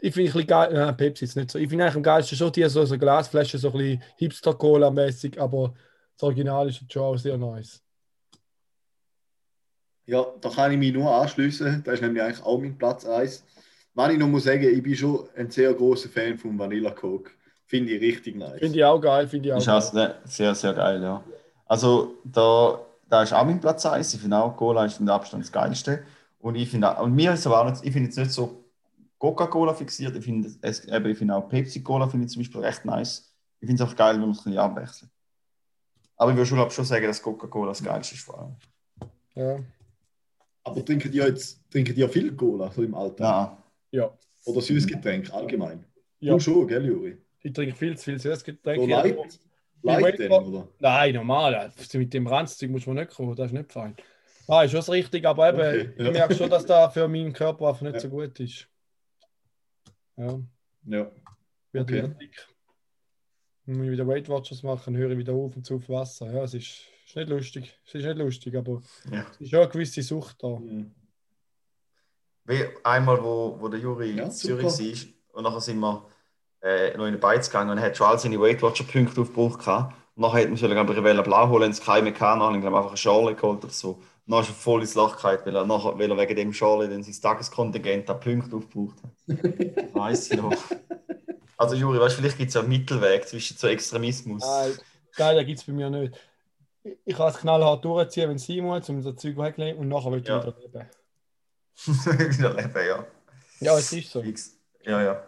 [0.00, 1.58] ich finde ein bisschen geil, nein, Pepsi ist nicht so.
[1.60, 5.74] Ich finde eigentlich am geilsten schon die so, so Glasflaschen, so ein bisschen Hipster-Cola-mäßig, aber
[6.16, 7.80] das Original ist schon auch sehr nice.
[10.06, 11.82] ja, da kann ich mich nur anschließen.
[11.84, 13.44] Das ist nämlich eigentlich auch mein Platz 1.
[13.96, 17.30] Was ich noch muss sagen, ich bin schon ein sehr großer Fan von Vanilla Coke.
[17.64, 18.58] Finde ich richtig nice.
[18.58, 19.76] Finde ich auch geil, finde ich auch Ist geil.
[19.76, 21.24] auch sehr, sehr, geil, ja.
[21.64, 22.78] Also, da,
[23.08, 24.12] da ist auch mein Platz 1.
[24.12, 26.02] Ich finde auch, Cola ist mit Abstand das Geilste.
[26.40, 28.64] Und ich finde auch, und mir ist aber auch nicht, ich finde jetzt nicht so
[29.18, 30.14] Coca-Cola fixiert.
[30.14, 33.34] Ich finde, es, ich finde auch Pepsi-Cola finde ich zum Beispiel recht nice.
[33.60, 35.10] Ich finde es auch geil, wenn man es ein bisschen abwechselt.
[36.18, 38.56] Aber ich würde schon, glaub, schon sagen, dass Coca-Cola das Geilste ist vor allem.
[39.34, 39.56] Ja.
[40.64, 43.20] Aber trinken die jetzt trinken die ja viel Cola so im Alltag?
[43.20, 43.56] Ja,
[43.90, 44.16] ja.
[44.44, 45.84] Oder Süßgetränk allgemein?
[46.20, 46.34] Ja.
[46.34, 47.18] Du schon, gell, Juri?
[47.40, 48.80] Ich trinke viel zu viel Süßgetränk.
[48.80, 49.38] So Ja, light,
[49.82, 50.68] light denn, oder?
[50.80, 51.72] Nein, normal.
[51.94, 53.96] Mit dem Ranzzeug muss man nicht kommen, das ist nicht fein.
[54.48, 56.06] Ah, ist schon das Richtige, aber eben, Okay, ja.
[56.06, 58.00] ich merke schon, dass das für meinen Körper einfach nicht Ja.
[58.00, 58.68] so gut ist.
[60.16, 60.38] Ja,
[60.86, 61.10] Ja.
[61.72, 61.94] wird Okay.
[61.96, 62.46] wieder dick.
[63.66, 66.32] Wenn wir wieder Weight Watchers machen, höre ich wieder auf und zu auf Wasser.
[66.32, 67.76] Ja, es ist, ist nicht lustig.
[67.84, 69.26] Es ist nicht lustig, aber Ja.
[69.32, 70.48] es ist schon eine gewisse Sucht da.
[70.60, 70.94] Mhm.
[72.46, 74.30] Wie einmal, wo, wo der Juri Ja.
[74.30, 76.06] Zürich war und nachher sind wir
[76.62, 79.20] äh, noch in den Beiz gegangen und er hat schon all seine Weight Watcher Punkte
[79.20, 79.94] aufgebraucht gehabt.
[80.14, 82.54] Und nachher hat man sollen glaube ich Rivella Blau holen, es keine mehr gehabt, nachher
[82.54, 83.90] haben wir einfach eine Schale geholt oder so.
[84.26, 86.88] Und dann ist er voll ins gefallen, weil er, nachher, weil er wegen dem Schale
[86.88, 89.94] dann sein Tageskontingent an Punkte aufgebraucht hat.
[89.94, 90.52] Weiss ich noch.
[91.58, 94.42] Also Juri, weißt, du, vielleicht gibt es ja einen Mittelweg zwischen so Extremismus.
[94.44, 94.72] Nein,
[95.16, 96.14] geil, gibt es bei mir nicht.
[97.04, 100.10] Ich- kann es knallhart durchziehen, wenn es sein muss, um das Zeug wegzulegen und nachher
[100.12, 100.40] will ich Ja.
[100.42, 100.86] wieder leben.
[101.86, 103.06] Wieder leben, ja.
[103.60, 104.22] Ja, es ist so.
[104.82, 105.26] Ja, ja.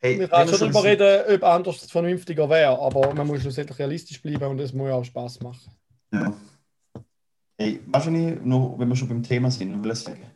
[0.00, 4.22] Hey, Wir können schon darüber reden, ob anders vernünftiger wäre, aber man muss schlussendlich realistisch
[4.22, 5.72] bleiben und es muss ja auch Spaß machen.
[6.12, 6.32] Ja.
[7.56, 10.30] Hey, wahrscheinlich noch, wenn wir schon beim Thema sind, will ich sagen.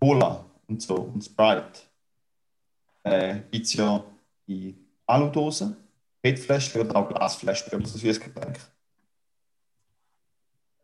[0.00, 1.80] Cola und so und Sprite
[3.04, 4.02] äh, gibt es ja
[4.46, 4.74] in
[5.06, 5.76] Aludosen,
[6.22, 8.58] PET-Fläschchen oder auch Glasfläschchen oder so Süßgetränk.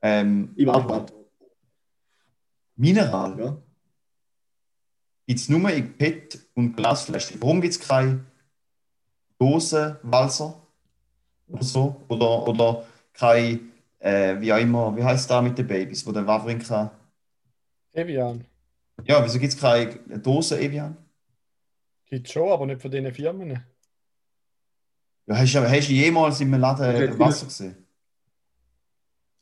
[0.02, 1.17] Ähm, Ich aber warte.
[2.78, 3.56] Mineral Ja.
[5.26, 7.42] gibt es nur in PET und Glasfläschchen.
[7.42, 8.24] Warum gibt es keine
[9.38, 10.62] Dosenwalzer
[11.48, 12.04] oder so?
[12.08, 13.60] Oder, oder keine,
[13.98, 16.90] äh, wie auch immer, wie heißt da mit den Babys, wo der Wawrin kann?
[17.92, 18.44] Evian.
[19.04, 20.96] Ja, wieso gibt es keine Dose Evian?
[22.06, 23.50] Gibt schon, aber nicht von diesen Firmen.
[25.26, 27.76] Ja, hast, du- hast du jemals in einem Laden Wasser gesehen?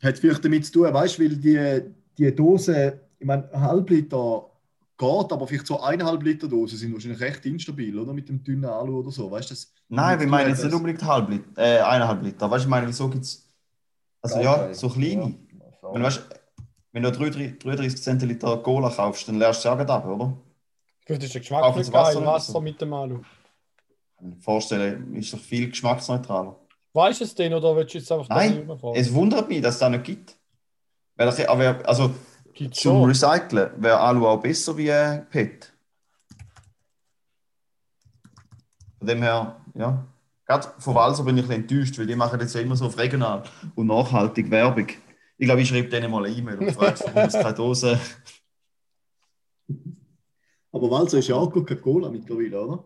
[0.02, 4.50] Hat vielleicht damit zu tun, weißt du, weil die, die Dose, ich meine, ein Halbliter
[4.98, 8.12] geht, aber vielleicht so eineinhalb Liter Dosen sind wahrscheinlich recht instabil, oder?
[8.12, 9.54] Mit dem dünnen Alu oder so, weißt du?
[9.54, 12.50] das- Nein, wir meinen jetzt das- nicht unbedingt halb Liter, äh, eineinhalb Liter.
[12.50, 13.48] Weißt du, ich meine, wieso gibt es.
[14.22, 15.34] Also ja, so kleine.
[15.92, 16.22] Wenn, weißt,
[16.92, 20.36] wenn du 33 33 Zentiliter Cola kaufst, dann leerst du sie auch ab, oder?
[21.04, 22.60] Vielleicht ist der Geschmack Auch nicht das Wasser geil, Wasser so.
[22.60, 23.20] mit dem Alu.
[24.40, 26.56] Vorstellen, ist doch viel geschmacksneutraler.
[26.94, 29.80] Weißt du es denn oder willst du jetzt einfach Nein, Es wundert mich, dass es
[29.80, 30.36] das nicht gibt.
[31.16, 32.10] Weil, ich- aber, also
[32.56, 33.04] Gibt zum schon.
[33.10, 35.74] Recyceln wäre Alu auch besser wie äh, PET.
[38.98, 40.06] Von dem her, ja.
[40.46, 42.86] Gerade von Walser bin ich ein bisschen enttäuscht, weil die machen jetzt ja immer so
[42.86, 43.42] auf regional
[43.74, 44.88] und nachhaltig Werbung.
[45.36, 48.00] Ich glaube, ich schreibe denen mal eine E-Mail und frage, warum es keine Dose.
[50.72, 52.84] Aber Walser ist ja auch Coca-Cola mittlerweile, oder?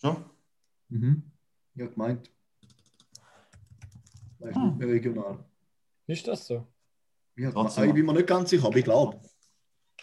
[0.00, 0.16] Schon?
[0.88, 1.30] Mhm.
[1.74, 2.30] Ja, gemeint.
[4.38, 4.64] Weißt Hm.
[4.68, 5.44] nicht mehr regional.
[6.06, 6.66] Ist das so?
[7.36, 7.88] Ja, Trotzdem.
[7.88, 9.20] ich bin mir nicht ganz sicher, aber ich glaube.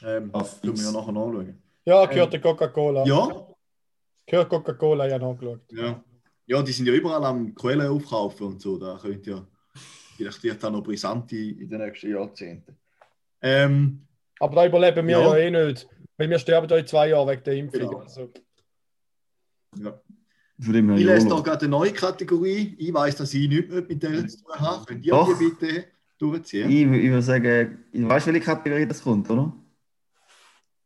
[0.03, 1.61] Ähm, Auf tun wir ja nachher nachschauen.
[1.85, 3.05] Ja, gehört der Coca-Cola.
[3.05, 3.47] Ja,
[4.25, 5.61] Gehört Coca-Cola, ja nachgeschaut.
[5.71, 6.03] ja.
[6.47, 8.77] Ja, die sind ja überall am Quellen aufkaufen und so.
[8.77, 9.47] Da könnt ihr
[10.17, 12.77] vielleicht wird dann noch brisant in, den nächsten Jahrzehnten.
[13.41, 14.05] Ähm,
[14.39, 15.37] Aber da überleben wir Ja.
[15.37, 15.87] ja, eh nicht.
[16.17, 17.79] Weil wir sterben da in zwei Jahren wegen der Impfung.
[17.79, 17.97] Genau.
[17.99, 18.31] Also,
[19.77, 20.01] ja.
[20.59, 22.75] Ich lese da gerade eine neue Kategorie.
[22.77, 24.85] Ich weiß, dass ich nichts mehr mit der zu tun habe.
[24.85, 25.85] Könnt ihr bitte
[26.21, 26.69] durchziehen?
[26.69, 29.51] Ich, ich würde sagen, ich weiß, welche Kategorie das kommt, oder?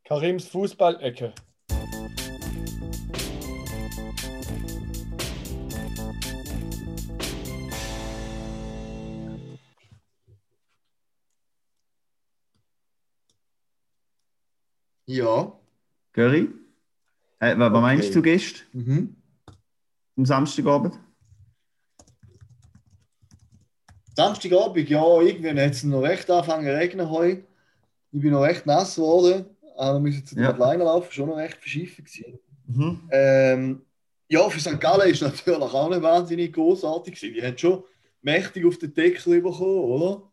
[0.05, 1.33] Karims Fußballecke.
[15.05, 15.51] Ja.
[16.13, 16.49] Curry?
[17.39, 18.13] Äh, was was meinst Okay.
[18.15, 19.15] du gestern Mhm.
[20.17, 20.99] am Samstagabend?
[24.15, 27.43] Samstagabend, ja, irgendwann hat es noch recht angefangen zu regnen heute.
[28.11, 29.45] Ich bin noch recht nass geworden.
[29.77, 30.51] Aber wir müssen zu der Ja.
[30.51, 32.39] Madeleine laufen, schon noch recht verschiffen gewesen.
[32.67, 33.09] Mhm.
[33.11, 33.81] Ähm,
[34.29, 34.79] ja, für St.
[34.79, 37.33] Gallen ist natürlich auch nicht wahnsinnig großartig gewesen.
[37.33, 37.83] Die haben schon
[38.21, 40.31] mächtig auf den Deckel bekommen, oder?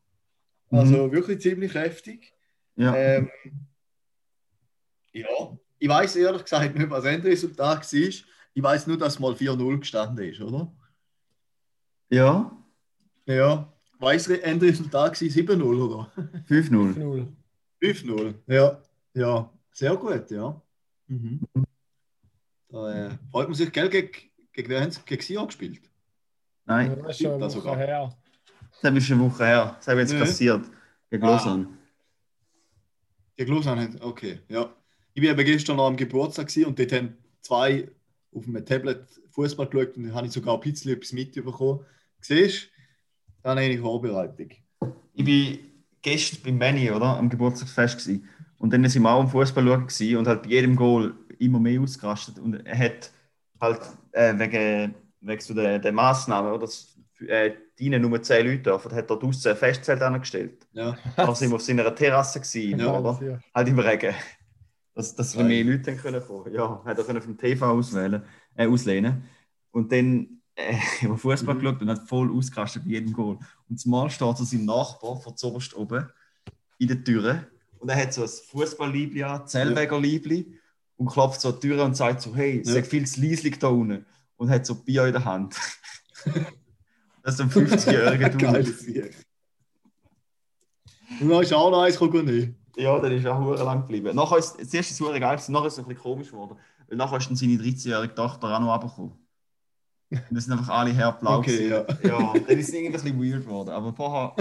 [0.71, 2.33] Also wirklich ziemlich heftig.
[2.77, 2.95] Ja.
[2.97, 3.31] Ähm,
[5.13, 5.27] ja,
[5.79, 8.01] ich weiß ehrlich gesagt nicht, was das Endresultat war.
[8.55, 10.73] Ich weiß nur, dass mal 4-0 gestanden ist, oder?
[12.11, 12.57] ja,
[13.27, 13.73] Ja.
[13.99, 16.11] Weiß das Endresultat war 7-0, oder?
[16.49, 16.99] 5-0.
[16.99, 17.29] 0.
[17.81, 18.35] 5-0.
[18.49, 18.81] Ja.
[19.15, 20.61] Ja, sehr gut, ja.
[21.07, 21.41] Mhm.
[22.69, 24.11] Da äh, freut man sich, gell, gegen,
[24.53, 25.83] gegen wen haben sie gegen Sion gespielt?
[26.65, 27.77] Nein, Das ist schon eine Das Woche sogar.
[27.77, 28.17] her.
[28.81, 29.75] das ist eine Woche her.
[29.77, 30.19] Das haben wir jetzt Mhm.
[30.21, 30.65] kassiert.
[31.11, 31.31] Gegen Ah.
[31.33, 31.69] Lausanne.
[33.37, 34.73] Gegen Lausanne okay, ja.
[35.15, 37.91] Ich war eben gestern noch am Geburtstag und dort haben zwei
[38.35, 41.85] auf einem Tablet Fußball geschaut und dann habe ich sogar ein bisschen etwas mitbekommen.
[42.21, 42.72] Siehst du?
[43.43, 44.51] Dann habe ich Vorbereitung.
[45.15, 45.59] Ich war
[46.01, 47.17] gestern bei Manny, oder?
[47.17, 47.99] Am Geburtstagsfest.
[47.99, 48.29] Gewesen.
[48.59, 51.81] Und dann sind wir auch am Fußball schauen und hat bei jedem Goal immer mehr
[51.81, 52.39] ausgerastet.
[52.39, 53.11] Und er hat
[53.61, 53.81] halt
[54.13, 56.61] äh, wegen, wegen so der, der Massnahmen, oder?
[56.61, 60.67] Dass äh, deine nur 10 Leute dürfen, hat er draußen ein Festzelt angestellt.
[60.73, 60.97] Ja.
[61.17, 63.41] Da sind wir auf seiner Terrasse gewesen, Ja, oder?
[63.55, 64.15] Halt im Regen.
[64.95, 66.53] Dass, dass wir mehr Leute haben können kommen.
[66.53, 68.23] Ja, hat er können vom TV auswählen,
[68.57, 69.25] äh, auslehnen.
[69.71, 71.61] Und dann äh, haben wir Fußball Mhm.
[71.61, 73.39] geschaut und hat voll ausgerastet bei jedem Goal.
[73.69, 76.09] Und zumal steht so sein Nachbar von zuoberst oben
[76.79, 77.47] in der Tür
[77.79, 80.59] und er hat so ein Fußballliebli an, Zellweger-Liebli
[80.97, 82.81] und klopft so an die Tür und sagt so, hey, es Ja.
[82.81, 84.07] ist viel zu leislich da unten.
[84.37, 85.55] Und hat so Bier in der Hand.
[87.23, 89.11] das ist ein 50-jähriger Dude.
[91.21, 92.57] Und dann ist auch noch eins gekommen.
[92.77, 94.17] Ja, dann ist er auch lang geblieben.
[94.17, 95.43] Nachher ist, zuerst ist es geil, nachher ist
[95.75, 96.57] es ein bisschen komisch geworden.
[96.89, 99.13] Weil nachher ist dann seine 13-jährige Tochter auch noch runtergekommen.
[100.13, 101.39] Und das sind einfach alle herblau.
[101.39, 102.09] Okay, gewesen.
[102.09, 102.33] ja.
[102.33, 103.71] dann ist es irgendwie ein bisschen weird geworden.
[103.71, 104.35] Aber vorher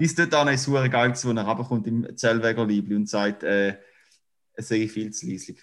[0.00, 3.76] ist dort auch ist hure geil wo er runterkommt im Zellweger-Liebli und sagt, äh,
[4.54, 5.62] es sei viel zu leislich.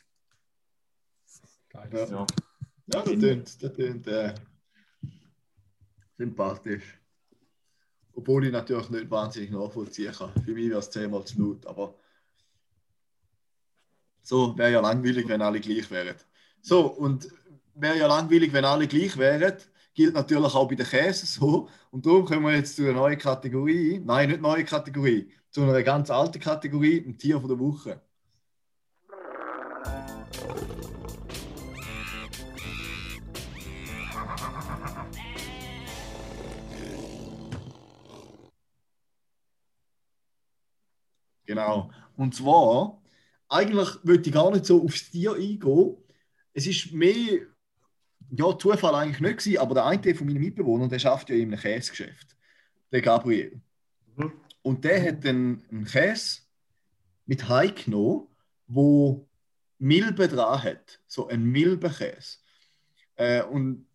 [1.70, 1.90] Geil.
[1.92, 2.06] Ja.
[2.06, 2.26] Ja.
[2.94, 4.34] Ja, das tönt, das tönt äh,
[6.18, 7.00] sympathisch.
[8.14, 10.34] Obwohl ich natürlich nicht wahnsinnig nachvollziehen kann.
[10.44, 11.96] Für mich wäre es zehnmal zu laut, aber
[14.22, 16.16] so wäre ja langweilig, wenn alle gleich wären.
[16.62, 17.30] So, und
[17.82, 19.58] wäre ja langweilig, wenn alle gleich wären,
[19.94, 21.68] gilt natürlich auch bei den Käse so.
[21.90, 24.00] Und darum kommen wir jetzt zu einer neuen Kategorie.
[24.06, 28.02] Nein, nicht neue Kategorie, zu einer ganz alten Kategorie, dem Tier von der Woche.
[41.46, 41.90] Genau.
[42.16, 43.02] Und zwar,
[43.50, 45.98] eigentlich würde ich gar nicht so aufs Tier eingehen,
[46.54, 47.40] es ist mehr
[48.32, 51.52] ja, Zufall eigentlich nicht gewesen, aber der eine von meinen Mitbewohnern, der schafft ja in
[51.52, 52.36] einem Käsegeschäft,
[52.92, 53.62] der Gabriel.
[54.16, 54.32] Mhm.
[54.62, 56.42] Und der hat einen, einen Käse
[57.26, 58.28] mit Hai genommen,
[58.68, 59.28] wo
[59.80, 62.38] Milbe dran hat, so ein Milbenkäse.
[63.16, 63.88] Äh, und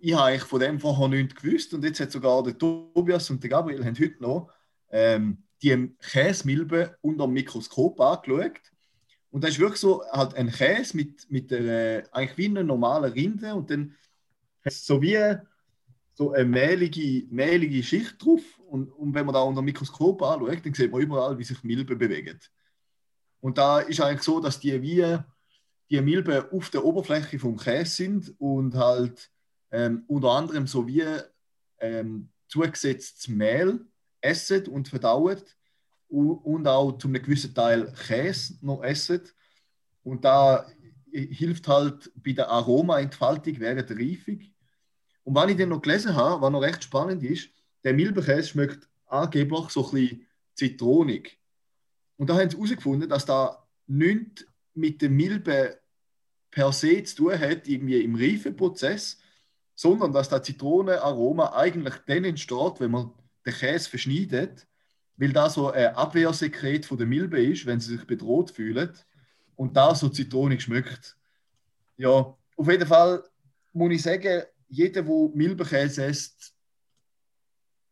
[0.00, 3.42] ich habe eigentlich von dem vorher nichts gewusst und jetzt hat sogar der Tobias und
[3.42, 4.50] der Gabriel haben heute noch
[4.90, 8.60] ähm, die Käsemilbe unter dem Mikroskop angeschaut.
[9.34, 13.12] Und das ist wirklich so halt ein Käse mit, mit der, eigentlich wie einer normalen
[13.12, 13.96] Rinde und dann
[14.64, 15.18] hat es so wie
[16.12, 18.42] so eine mehlige, mehlige Schicht drauf.
[18.68, 21.64] Und, und wenn man da unter dem Mikroskop anschaut, dann sieht man überall, wie sich
[21.64, 22.38] Milben bewegen.
[23.40, 25.18] Und da ist eigentlich so, dass die wie
[25.90, 29.32] die Milben auf der Oberfläche vom Käse sind und halt
[29.72, 31.02] ähm, unter anderem so wie
[31.80, 33.84] ähm, zugesetztes Mehl
[34.20, 35.42] essen und verdauen
[36.14, 39.22] und, auch zu einem gewissen Teil Käse noch essen.
[40.02, 40.66] Und da
[41.12, 44.40] hilft halt bei der Aromaentfaltung während der Reifung.
[45.24, 47.48] Und was ich dann noch gelesen habe, was noch recht spannend ist,
[47.82, 51.38] der Milbenkäse schmeckt angeblich so ein bisschen zitronig.
[52.16, 55.78] Und da haben sie herausgefunden, dass da nichts mit der Milbe
[56.50, 59.18] per se zu tun hat, irgendwie im Reifeprozess,
[59.74, 63.12] sondern dass das Zitronenaroma eigentlich dann entsteht, wenn man
[63.44, 64.66] den Käse verschneidet,
[65.16, 68.90] weil da so ein Abwehrsekret von der Milbe ist, wenn sie sich bedroht fühlen
[69.56, 71.16] und da so zitronig schmeckt.
[71.96, 72.10] Ja,
[72.56, 73.22] auf jeden Fall
[73.72, 76.52] muss ich sagen, jeder, der Milbenkäse isst,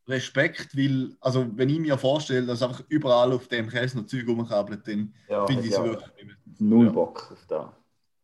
[0.08, 4.26] Respekt, weil, also wenn ich mir vorstelle, dass einfach überall auf dem Käse noch Zeug
[4.26, 5.84] rumkabelt, dann Ja, finde ich es ja.
[5.84, 6.36] wirklich nicht mehr.
[6.58, 6.92] Null Ja.
[6.92, 7.66] Bock auf das.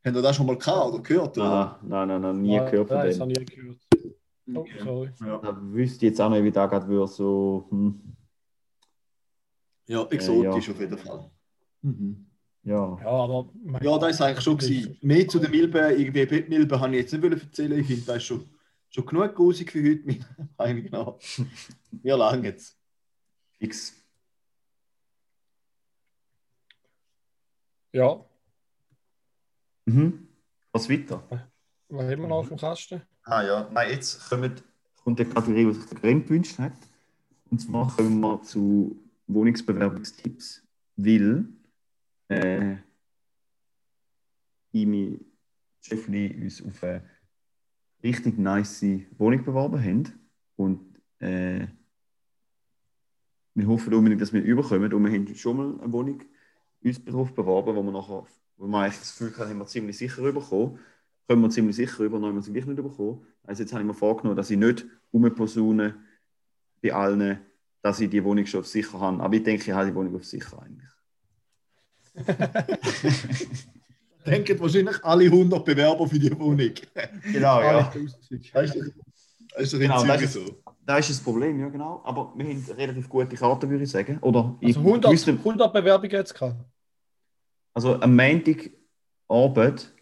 [0.05, 1.39] Habt ihr das schon mal gehabt oder gehört?
[1.39, 1.45] Oder?
[1.47, 3.21] Ah, nein, nein, nein, nie Nein, gehört von nein, Das dem.
[3.23, 3.79] habe ich nie gehört.
[4.55, 5.11] Oh, sorry.
[5.25, 5.39] Ja.
[5.39, 7.67] Da wüsste ich jetzt auch nicht, wie da gerade würde so.
[7.71, 8.01] Hm,
[9.89, 11.31] ja, exotisch auf jeden Fall.
[11.83, 12.27] Mhm.
[12.63, 12.99] ja.
[13.01, 13.51] Ja, aber.
[13.65, 14.97] mein- Ja, das ist eigentlich schon gewesen.
[15.03, 17.79] Mehr zu den Milben, irgendwie Bettmilben, habe ich jetzt nicht wollen erzählen.
[17.81, 18.49] Ich finde, das ist schon,
[18.91, 21.15] schon genug grusig für heute, meiner Meinung nach.
[21.91, 22.79] Wir langen jetzt.
[23.59, 23.95] Fix.
[27.93, 28.25] Ja,
[29.87, 30.29] Mhm.
[30.73, 31.23] Was weiter?
[31.89, 33.01] was haben wir noch auf dem Kasten?
[33.23, 34.63] Ah ja, nein, jetzt kommt,
[35.03, 36.75] kommt die Kategorie, die sich der Grimm gewünscht hat.
[37.51, 38.95] Und zwar kommen wir zu
[39.29, 41.49] Wohnungsbewerbungstipps, weil
[42.29, 42.77] äh,
[44.73, 45.21] ich mein
[45.81, 47.03] Chefli uns auf eine
[48.03, 48.85] richtig nice
[49.17, 50.29] Wohnung beworben haben.
[50.57, 51.67] Und äh,
[53.55, 54.93] wir hoffen unbedingt, dass wir überkommen.
[54.93, 56.23] Und wir haben schon mal eine Wohnung
[56.83, 59.99] uns darauf beworben, wo wir nachher, wo wir eigentlich das Gefühl hatten, haben wir ziemlich
[59.99, 60.79] sicher überkommen
[61.29, 63.27] können wir ziemlich sicher über, haben wir sie gleich nicht bekommen.
[63.45, 65.95] Also jetzt habe ich mir vorgenommen, dass ich nicht rumposaune
[66.83, 67.41] bei allen,
[67.83, 69.23] dass ich die Wohnung schon auf sicher habe.
[69.23, 70.89] Aber ich denke, ich habe die Wohnung auf sicher eigentlich.
[74.27, 76.71] Denken wahrscheinlich alle 100 Bewerber für die Wohnung.
[77.33, 77.93] Genau, ja.
[77.93, 80.63] Das ist doch in Genau, das ist, so.
[80.85, 82.03] das ist das Problem, ja genau.
[82.05, 84.19] Aber wir haben relativ gute Karten, würde ich sagen.
[84.21, 86.57] Oder ich Also 100, wüsste- 100 Bewerbungen jetzt gehabt.
[87.73, 89.95] Also am Montagabend,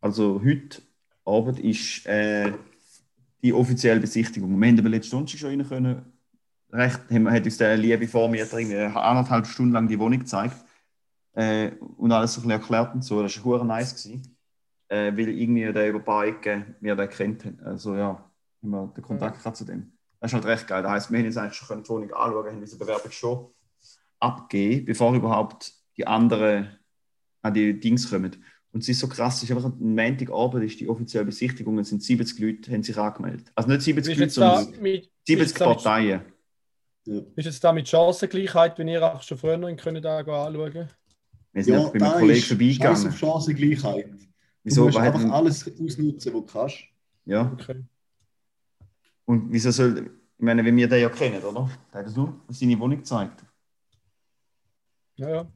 [0.00, 0.82] also heute
[1.24, 2.52] Abend, ist äh,
[3.42, 4.58] die offizielle Besichtigung.
[4.60, 6.11] Wir haben aber letzte Stunde schon rein können.
[6.72, 10.56] Recht, haben, hat uns der liebe Vormieter irgendwie anderthalb Stunden lang die Wohnung gezeigt
[11.34, 13.22] äh, und alles so ein bisschen erklärt und so.
[13.22, 13.90] Das war hure nice.
[13.90, 14.36] Gewesen,
[14.88, 17.44] äh, weil irgendwie der über ein paar Ecken wir den kennt.
[17.64, 18.30] Also ja,
[18.62, 19.92] haben wir den Kontakt gehabt zu dem.
[20.20, 20.82] Das ist halt recht geil.
[20.82, 23.46] Das heisst, wir haben jetzt eigentlich schon die Wohnung anschauen, haben unsere Bewerbung schon
[24.20, 26.78] abgegeben, bevor überhaupt die anderen
[27.42, 28.36] an die Dings kommen.
[28.72, 31.90] Und es ist so krass, es ist einfach am Montagabend ist die offizielle Besichtigung, es
[31.90, 33.52] sind 70 Leute, haben sich angemeldet.
[33.54, 35.86] Also nicht 70 Bist Leute, sondern mit, 70 bist
[37.04, 37.34] Parteien.
[37.34, 40.88] bist jetzt da mit Chancengleichheit, wenn ihr auch schon früher noch könnt da anschauen
[41.52, 43.08] Wir sind Ja, einfach bei meinem Kollegen ist vorbeigegangen.
[43.08, 44.06] auf Chancengleichheit.
[44.12, 44.18] Du
[44.64, 44.84] Wieso?
[44.84, 46.84] musst Was hat einfach alles ausnutzen, was du kannst.
[47.24, 47.50] ja.
[47.52, 47.84] Okay.
[49.24, 50.10] Und wieso soll.
[50.38, 51.70] Ich meine, wenn wir den ja kennen, oder?
[51.92, 53.44] Da hat er nur seine Wohnung gezeigt.
[55.16, 55.46] Ja, ja.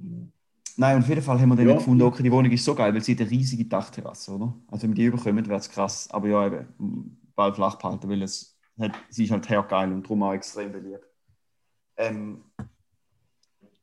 [0.78, 1.74] Nein, und auf jeden Fall haben wir dann Ja.
[1.74, 4.54] gefunden, okay, die Wohnung ist so geil, weil sie hat eine riesige Dachterrasse, oder?
[4.68, 6.08] Also wenn wir die überkommen, wäre es krass.
[6.10, 10.22] Aber ja, eben, bald flach behalten, weil es hat, sie ist halt geil und darum
[10.22, 11.04] auch extrem beliebt.
[11.96, 12.44] Ähm,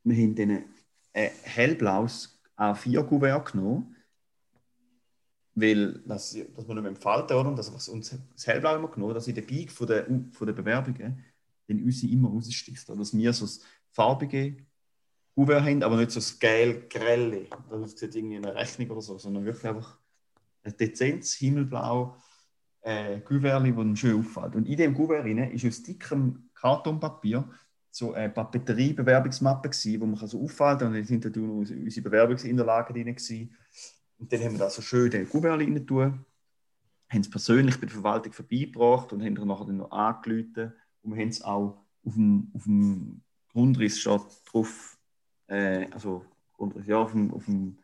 [0.04, 0.63] wir haben dann
[1.13, 3.95] ein hellblaues A4-Kuvert genommen,
[5.56, 7.49] weil das, dass wir nicht mehr entfalten, oder?
[7.49, 10.47] Und das, was uns das hellblau immer genommen, dass in der Peak von der, von
[10.47, 11.23] der Bewerbungen
[11.67, 12.89] dann unsere immer raussticht.
[12.89, 14.58] Dass wir so das farbige
[15.36, 17.47] Kuvert haben, aber nicht so das geil grelle.
[17.69, 19.97] Das sieht irgendwie in Rechnung oder so, sondern wirklich einfach
[20.63, 22.17] ein dezentes Himmelblau
[22.82, 24.56] äh, Kuvert, das schön auffällt.
[24.56, 27.49] Und in dem Kuvert ist aus dickem Kartonpapier
[27.95, 33.15] so eine Papeterie-Bewerbungsmappe wo man kann so auffallen und dann sind da unsere Bewerbungsunterlagen drin
[33.15, 33.56] gewesen.
[34.17, 36.25] Und dann haben wir da so schön den Kuvert rein tun,
[37.08, 40.73] haben es persönlich bei der Verwaltung vorbeigebracht und haben dann nachher noch angerufen.
[41.03, 44.97] Und wir haben es auch auf dem, auf dem Grundriss steht drauf,
[45.45, 46.25] äh, also
[46.88, 47.77] ja, auf dem, auf dem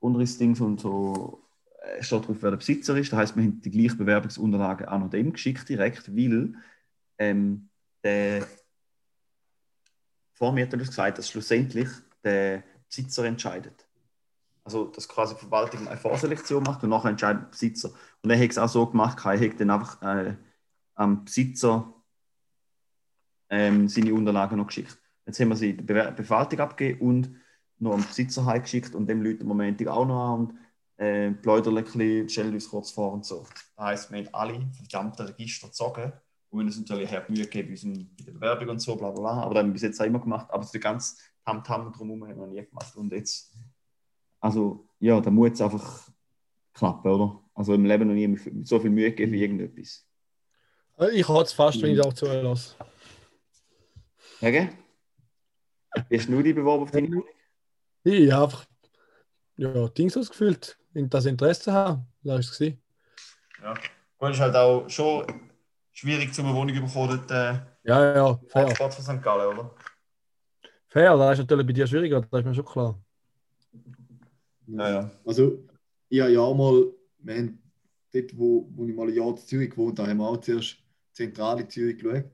[0.00, 1.44] Grundrissding und so
[1.82, 3.12] äh, steht drauf, wer der Besitzer ist.
[3.12, 6.54] Das heißt, wir haben die gleichen Bewerbungsunterlagen auch noch dem geschickt direkt, weil
[7.18, 7.68] ähm,
[8.02, 8.46] der
[10.42, 11.88] vor mir hat uns gesagt, dass schlussendlich
[12.24, 13.86] der Besitzer entscheidet.
[14.64, 17.92] Also, dass quasi die Verwaltung eine Vorselektion macht und nachher entscheidet der Besitzer.
[18.22, 20.34] Und er hat es auch so gemacht, er hat dann einfach äh,
[20.96, 21.94] am Besitzer
[23.50, 24.98] ähm, seine Unterlagen noch geschickt.
[25.26, 27.36] Jetzt haben wir sie die Bewer- Beverwaltung abgegeben und
[27.78, 30.58] noch am Besitzer heimgeschickt und dem Leute Moment auch noch an und
[30.96, 33.46] äh, bisschen, stellen uns kurz vor und so.
[33.48, 36.12] Das heisst, wir haben alle verdammten Register gezogen
[36.52, 39.42] und wir uns natürlich her Mühe gegeben bei, der Bewerbung und so, bla bla bla.
[39.42, 42.22] Aber das haben wir bis jetzt auch immer gemacht, aber so die ganze Tamtam drumherum
[42.24, 42.94] haben wir noch nie gemacht.
[42.94, 43.54] Und jetzt,
[44.38, 46.10] also ja, da muss es einfach
[46.74, 47.42] klappen, oder?
[47.54, 50.06] Also im Leben noch nie mit so viel Mühe gegeben für irgendetwas.
[50.98, 52.76] Äh, Ich hatte es fast, wenn ich da zulasse.
[54.42, 54.68] Okay?
[56.10, 57.24] Bist du die beworben auf deine Wohnung?
[58.04, 58.66] Ich habe einfach
[59.56, 60.78] ja, Dings ausgefüllt.
[60.92, 62.82] Das Interesse haben, lass es gesehen.
[63.62, 63.72] Ja.
[64.18, 65.51] Gut, ist halt auch schon
[65.92, 68.64] schwierig, zu einer Wohnung zu bekommen, dort äh, Ja, ja, fair.
[68.66, 69.22] Hauptstadt von St.
[69.22, 69.74] Gallen, oder?
[70.88, 73.02] Fair, das ist natürlich bei dir schwieriger, das ist mir schon klar.
[74.66, 75.10] Ja, ja.
[75.24, 75.66] Also,
[76.08, 77.62] ich habe ja auch mal, wir haben
[78.12, 80.78] dort, wo, wo ich mal ein Jahr in Zürich gewohnt habe, haben wir auch zuerst
[81.12, 82.24] zentral in Zürich geschaut.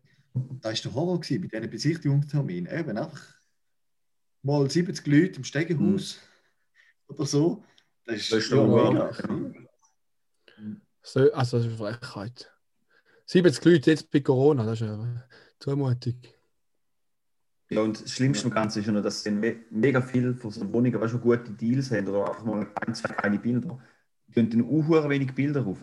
[0.61, 2.73] Da war der Horror gewesen, bei diesen Besichtigungsterminen.
[2.73, 3.21] Eben einfach
[4.43, 6.21] mal 70 Leute im Stegenhaus
[7.09, 7.65] oder so.
[8.05, 9.13] Das ist, Das ist ja, mega.
[11.03, 12.53] So, also, das ist eine Frechheit.
[13.29, 15.29] 70 Leute jetzt bei Corona, das ist ja
[15.61, 16.17] zumutig.
[17.71, 20.51] Ja, und das Schlimmste am Ganzen ist ja noch, dass sie me mega viel von
[20.51, 23.79] so Wohnungen weißt, du, gute Deals haben oder einfach mal ein, zwei kleine Bilder.
[24.27, 25.83] Die können dann auch wenig Bilder rauf.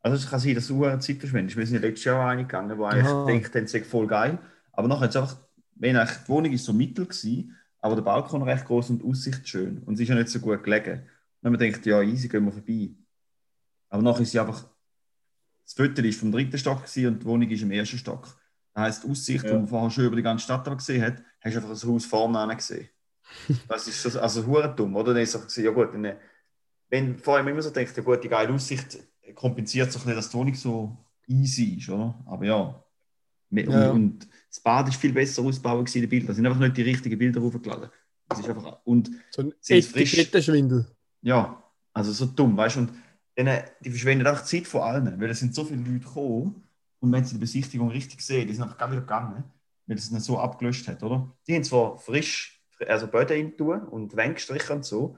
[0.00, 1.56] Also es kann sein, dass du eine Zeit verschwendest.
[1.56, 3.24] Wir sind ja letztes Jahr auch eingegangen, wo eigentlich Ja.
[3.24, 4.38] denkt, das sei voll geil.
[4.72, 5.38] Aber nachher es einfach,
[5.74, 9.06] wenn eigentlich die Wohnung ist so mittel gewesen, aber der Balkon recht groß und die
[9.06, 9.78] Aussicht schön.
[9.86, 11.00] Und sie ist ja nicht so gut gelegen.
[11.00, 11.06] Und
[11.40, 12.90] dann man denkt, ja, easy, gehen wir vorbei.
[13.88, 14.68] Aber nachher ist sie einfach,
[15.68, 18.22] das Foto ist vom dritten Stock und die Wohnung ist im ersten Stock.
[18.74, 19.50] Das heisst, die Aussicht, Ja.
[19.50, 22.06] die man vorher schon über die ganze Stadt gesehen hat, hast du einfach das Haus
[22.06, 22.88] vorne gesehen.
[23.68, 25.12] Das ist so, also hure dumm, oder?
[25.12, 26.14] Dann ist es ja gut, dann,
[26.88, 28.98] wenn vor allem immer so denkt, ja gut, die geile Aussicht
[29.34, 32.14] kompensiert sich nicht, dass die Wohnung so easy ist, oder?
[32.26, 32.82] Aber ja.
[33.50, 33.90] Und, Ja.
[33.90, 36.28] und das Bad ist viel besser ausgebaut gewesen, die Bilder.
[36.28, 37.90] Da sind einfach nicht die richtigen Bilder hochgeladen.
[38.28, 40.14] Das ist einfach, und So ein frisch.
[40.14, 40.86] Etikettenschwindel.
[41.22, 42.80] ja, also so dumm, weißt du?
[42.80, 42.92] Und
[43.46, 46.62] dann, die verschwenden einfach Zeit von allen, weil es sind so viele Leute gekommen
[47.00, 49.44] und wenn sie die Besichtigung richtig sehen, die sind einfach gar nicht gegangen,
[49.86, 51.30] weil es nicht so abgelöscht hat, oder?
[51.46, 55.16] Die haben zwar frisch, also Böden rein tun und Wände gestrichen und so,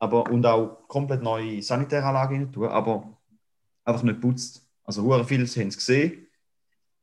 [0.00, 3.16] aber, und auch komplett neue Sanitäranlage rein tun, aber
[3.84, 4.66] einfach nicht geputzt.
[4.84, 6.26] Also hure viele haben es gesehen,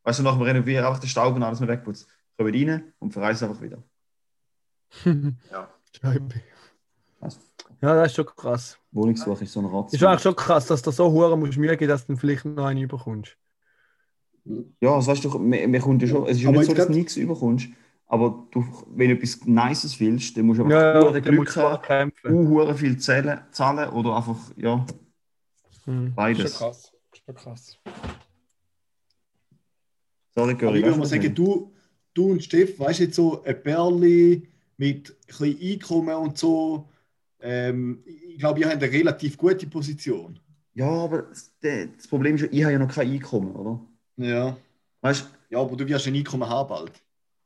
[0.04, 2.10] weißt du, nach dem Renovieren einfach den Staub und alles noch wegputzt.
[2.38, 3.84] Kommen rein und verreisen einfach wieder.
[5.52, 5.70] Ja.
[5.94, 6.42] Scheibe.
[7.26, 7.40] Also,
[7.82, 8.78] Ja, das ist schon krass.
[8.92, 9.94] Wohnungssuche ist so ein Ratz.
[9.94, 12.46] Ist eigentlich schon krass, dass du so hure musst Mühe geben, dass du dann vielleicht
[12.46, 13.38] noch einen überkommst.
[14.80, 16.88] Ja, das weißt du, man, man kommt ja schon, es ist ja nicht so, dass
[16.88, 17.68] du nichts überkommst,
[18.06, 18.64] aber du,
[18.96, 22.32] wenn du etwas Nices willst, dann musst du einfach Ja, ja, Glück haben, kämpfen.
[22.32, 24.86] uh, viel zählen, zahlen oder einfach, ja,
[25.86, 26.14] Hm.
[26.16, 26.52] beides.
[26.58, 26.92] Schon krass.
[27.26, 27.80] Schon krass.
[30.36, 30.80] sorry, Göri.
[30.80, 31.74] ich würde mal du, sagen, du,
[32.14, 36.88] du und Steff, weißt du jetzt so ein Perli mit ein bisschen Einkommen und so,
[37.46, 40.40] ähm, ich glaube, ihr habt eine relativ gute Position.
[40.74, 43.80] Ja, aber das, das Problem ist ich habe ja noch kein Einkommen, oder?
[44.18, 44.58] Ja.
[45.02, 46.92] Weißt Ja, aber du wirst ein Einkommen haben bald.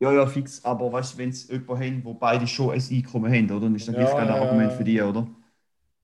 [0.01, 3.31] ja, ja, fix, aber weißt du, wenn es jemanden haben, wo beide schon ein Einkommen
[3.31, 3.59] haben, oder?
[3.61, 5.27] Dann ist das Ja, kein ja, Argument für die, oder?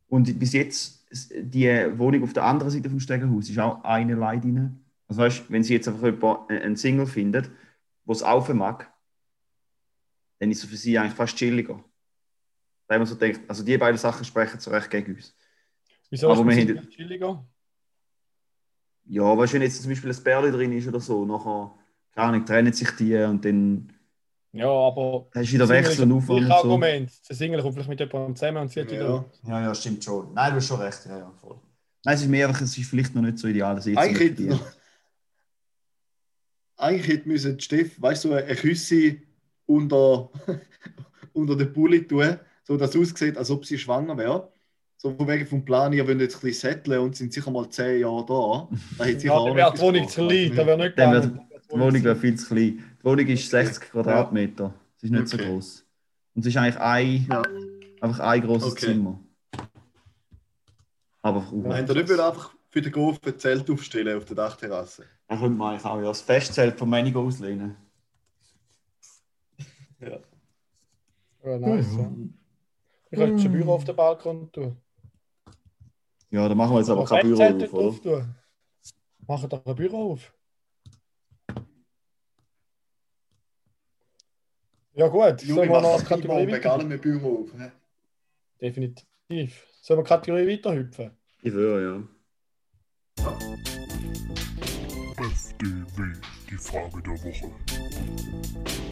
[0.07, 4.43] Und bis jetzt, die Wohnung auf der anderen Seite vom Stegenhaus ist auch eine Leid
[4.43, 4.79] drin.
[5.07, 8.47] Also weißt, du, wenn sie jetzt einfach jemand, äh, einen Single findet, der es auch
[8.53, 8.91] mag,
[10.39, 11.83] dann ist es für sie eigentlich fast chilliger.
[12.87, 15.35] Weil man so denkt, also die beiden Sachen sprechen so recht gegen uns.
[16.09, 17.45] Wieso Aber ist wir das haben- chilliger?
[19.07, 21.73] Ja, weißt du, wenn jetzt zum Beispiel ein Bärli drin ist oder so, nachher,
[22.13, 23.91] keine Ahnung, trennen sich die und dann
[24.51, 25.27] Ja, aber.
[25.33, 26.55] hast du wieder Wechsel und Aufwand Ich und so.
[26.57, 27.11] Argument.
[27.29, 28.97] Der Single kommt vielleicht mit jemandem zusammen und zieht Ja.
[28.99, 29.25] wieder.
[29.47, 30.33] Ja, ja, stimmt schon.
[30.33, 31.05] Nein, du hast schon recht.
[31.05, 31.59] Ja, ja, voll.
[32.03, 34.03] Nein, es ist mehr einfach, es ist vielleicht noch nicht so ideal, dass ich jetzt
[34.03, 34.65] Eigentlich hätte, noch,
[36.77, 39.17] eigentlich hätte müssen Steff, weißt du, eine Küsse
[39.65, 40.29] unter,
[41.33, 44.51] unter den Pulli tun, so dass es aussieht, als ob sie schwanger wäre.
[44.97, 47.69] So von wegen vom Plan, ihr wollt jetzt ein bisschen setteln und sind sicher mal
[47.69, 48.67] zehn Jahre da.
[48.97, 51.39] Da hätte sicher Ja, auch wäre noch die Wohnung zu klein, da wäre nicht gegangen.
[51.71, 52.83] Die Wohnung wäre viel zu klein.
[52.99, 54.73] Die Wohnung ist 60 Quadratmeter.
[54.97, 55.47] Sie ist nicht so Okay.
[55.47, 55.85] groß.
[56.33, 57.43] Und es ist eigentlich ein, Ja.
[58.01, 58.85] einfach ein großes Okay.
[58.87, 59.19] Zimmer.
[61.21, 65.05] Aber Nein, der nicht einfach für den Golf ein Zelt aufstellen auf der Dachterrasse.
[65.27, 67.75] Er könnte man eigentlich auch ja, das Festzelt von Manigo auslehnen.
[69.99, 70.19] Ja.
[71.43, 72.11] Ja, nice, ja.
[73.15, 74.77] Ich könnte schon Büro auf den Balkon tun.
[76.31, 78.01] Ja, dann machen wir jetzt aber kein Büro auf, oder?
[78.01, 78.35] tun.
[79.25, 80.33] Machen doch ein Büro auf.
[84.93, 87.53] Ja gut, Juri macht noch das eine Kategorie nicht mehr Büro auf.
[87.57, 87.71] hä?
[88.59, 89.65] Definitiv.
[89.81, 91.11] Sollen wir Kategorie weiterhüpfen?
[91.41, 92.03] Ich würde, ja.
[95.23, 98.84] FDW, die Frage der Woche.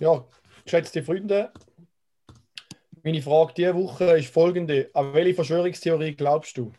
[0.00, 0.26] Ja,
[0.64, 1.52] geschätzte Freunde,
[3.02, 4.90] meine Frage diese Woche ist folgende.
[4.94, 6.72] An welche Verschwörungstheorie glaubst du?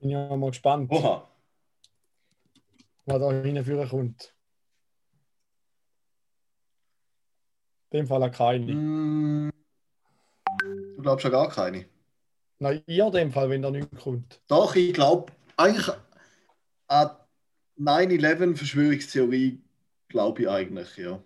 [0.00, 1.28] Bin ja mal gespannt, Oha.
[3.04, 4.34] was da hinführen kommt.
[7.90, 8.72] In dem Fall auch keine.
[8.72, 9.50] Mm,
[10.96, 11.84] Du glaubst ja gar keine.
[12.58, 14.40] Nein, ihr in dem Fall, wenn da nichts kommt.
[14.48, 15.94] Doch, ich glaube, eigentlich
[16.86, 17.10] an
[17.78, 19.60] 9-11-Verschwörungstheorie
[20.12, 21.20] glaube ich eigentlich, ja.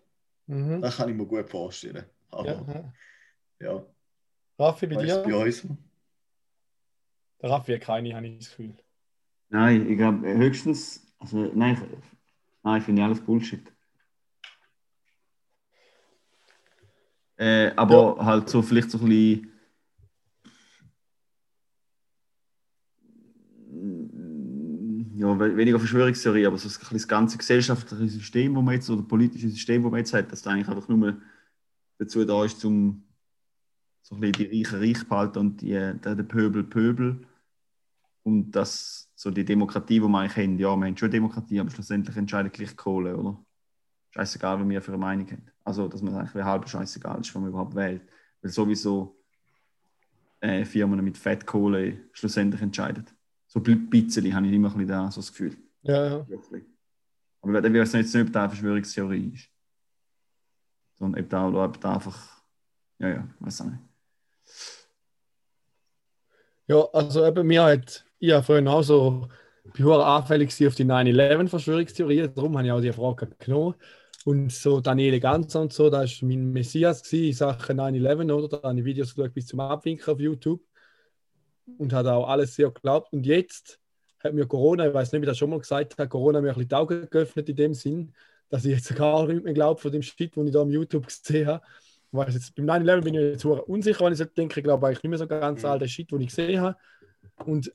[0.47, 0.81] Mhm.
[0.81, 1.97] Das kann ich mir gut vorstellen.
[1.97, 2.93] Ja, Aber
[3.61, 3.67] ja.
[3.67, 3.87] ja,
[4.59, 5.23] Raffi, bei dir?
[5.23, 5.67] bei uns?
[7.43, 8.75] Der Raffi hat keine, habe ich das Gefühl.
[9.51, 11.07] Nein, ich glaube höchstens.
[11.19, 12.11] Also, nein, ich-
[12.63, 13.73] nein, ich finde alles Bullshit.
[17.39, 19.53] Äh, aber halt so vielleicht so ein bisschen.
[25.19, 29.49] Ja, we- weniger Verschwörungstheorie, aber so das ganze gesellschaftliche System, wo man jetzt, oder politische
[29.49, 31.17] System, wo man jetzt hat, dass das eigentlich einfach nur
[31.99, 33.03] dazu da ist, um
[34.03, 37.27] so die Reichen reich behalten und die, der, der Pöbel Pöbel.
[38.25, 41.71] Und das, so die Demokratie, die wir eigentlich haben, ja, wir haben schon Demokratie, aber
[41.71, 43.43] schlussendlich entscheidet gleich Kohle, oder?
[44.11, 45.47] Scheißegal, was wir für eine Meinung haben.
[45.65, 48.03] Also, dass man eigentlich halb scheißegal ist, wenn man überhaupt wählt.
[48.43, 49.19] Weil sowieso
[50.41, 53.07] äh, Firmen mit Fettkohle schlussendlich entscheiden.
[53.57, 55.57] So ein bisschen habe ich immer ein bisschen da, so das Gefühl.
[55.81, 56.27] Ja, ja.
[57.41, 59.49] Aber ich weiß jetzt nicht, ob das eine Verschwörungstheorie ist.
[60.97, 62.43] Sondern ob da, oder ob da einfach.
[62.99, 63.81] Ja, ja, weiß auch nicht.
[66.67, 69.27] Ja, also eben, mir hat, ich habe vorhin auch so,
[69.75, 73.75] ich war anfällig auf die 9-11-Verschwörungstheorien, darum habe ich auch die Frage genommen.
[74.27, 78.59] Und so Daniele Ganzer und so, da war mein Messias in Sachen 9-11, oder?
[78.59, 80.61] Da habe ich Videos geschaut bis zum Abwinken auf YouTube
[81.79, 83.13] und hat auch alles sehr geglaubt.
[83.13, 83.79] Und jetzt
[84.23, 86.49] hat mir Corona, ich weiß nicht, wie ich das schon mal gesagt habe, Corona mir
[86.49, 88.13] ein bisschen die Augen geöffnet in dem Sinn,
[88.49, 91.07] dass ich jetzt gar nicht mehr glaube von dem Shit, den ich da am YouTube
[91.07, 91.65] gesehen habe.
[92.13, 94.87] Ich weiß jetzt, beim 9-11 bin ich jetzt unsicher, wenn ich so denke, ich glaube
[94.87, 95.69] eigentlich nicht mehr so ganz Mhm.
[95.69, 96.77] all den Shit, den ich gesehen habe.
[97.45, 97.73] Und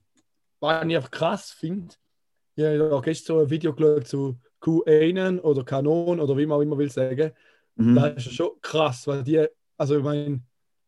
[0.60, 1.94] was ich einfach krass finde,
[2.56, 6.62] ich habe gestern so ein Video geschaut zu QAnon oder Kanon oder wie man auch
[6.62, 7.32] immer will sagen.
[7.76, 7.96] Mhm.
[7.96, 9.46] Das ist schon krass, weil die,
[9.78, 10.42] also ich meine,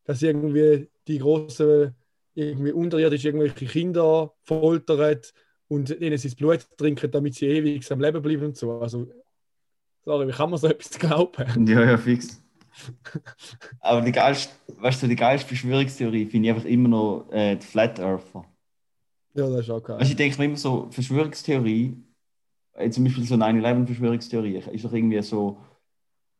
[0.05, 1.95] dass irgendwie die großen,
[2.35, 5.19] irgendwie unterirdisch irgendwelche Kinder foltern
[5.67, 8.79] und ihnen sein Blut trinken, damit sie ewig am Leben bleiben und so.
[8.79, 9.07] Also,
[10.03, 11.67] sorry, wie kann man so etwas glauben?
[11.67, 12.41] Ja, ja, fix.
[13.79, 17.65] Aber die geilste, weißt du, die geilste Verschwörungstheorie finde ich einfach immer noch äh, die
[17.65, 18.45] Flat Earther.
[19.35, 19.99] Ja, das ist auch geil.
[19.99, 21.95] Weißt ich denke mir immer so, Verschwörungstheorie,
[22.73, 25.57] äh, zum Beispiel so 9-11-Verschwörungstheorie, ist doch irgendwie so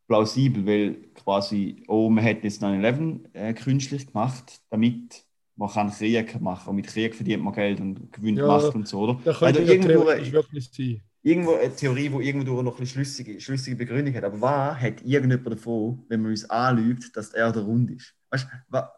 [0.08, 5.24] plausibel, weil quasi, oh, man hat jetzt 9-11 äh, künstlich gemacht, damit
[5.56, 8.88] man kann Krieg machen und mit Krieg verdient man Geld und gewinnt Ja, Macht und
[8.88, 9.20] so, oder?
[9.24, 11.02] Da könnte ja irgendwo, wirklich sein.
[11.22, 14.24] irgendwo eine Theorie, die irgendwo noch ein bisschen schlüssige, schlüssige Begründung hat.
[14.24, 18.14] Aber was hat irgendjemand davon, wenn man uns anlügt, dass die Erde rund ist?
[18.32, 18.92] Weißt du, wa-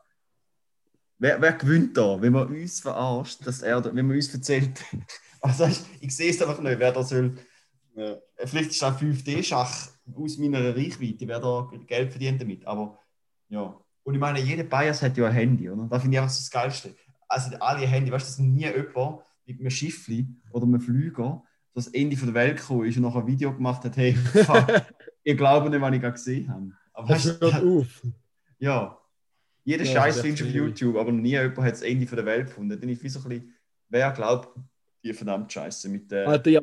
[1.20, 4.82] wer, wer gewinnt da, wenn man uns verarscht, dass die Erde, wenn man uns erzählt,
[5.42, 5.68] also
[6.00, 7.36] ich sehe es einfach nicht, wer da soll.
[7.96, 8.18] Ja.
[8.46, 12.66] Vielleicht ist das 5D-Schach aus meiner Reichweite, wer da Geld verdient damit.
[12.66, 13.00] Aber
[13.50, 13.80] ja.
[14.06, 15.88] Und ich meine, jeder Bias hat ja ein Handy, oder?
[15.90, 16.96] Das finde ich einfach so das Geilste.
[17.28, 21.44] Also alle Handy, weißt du, dass nie jemand mit einem Schiffli oder einem Flüger
[21.74, 24.14] das Ende der Welt gekommen ist und noch ein Video gemacht hat, hey,
[24.46, 24.68] fuck,
[25.24, 26.72] ihr glaubt nicht, was ich gerade gesehen habe.
[26.94, 28.04] Aber Das weißt, hört auf.
[28.60, 28.98] ja,
[29.64, 32.26] jeder Ja, Scheiß findest du auf YouTube, aber noch nie jemand hat das Ende der
[32.26, 32.80] Welt gefunden.
[32.80, 33.54] Dann ist wie so ein bisschen,
[33.90, 34.50] wer glaubt
[35.04, 36.28] die verdammt Scheiße mit der.
[36.28, 36.62] Alter, ja,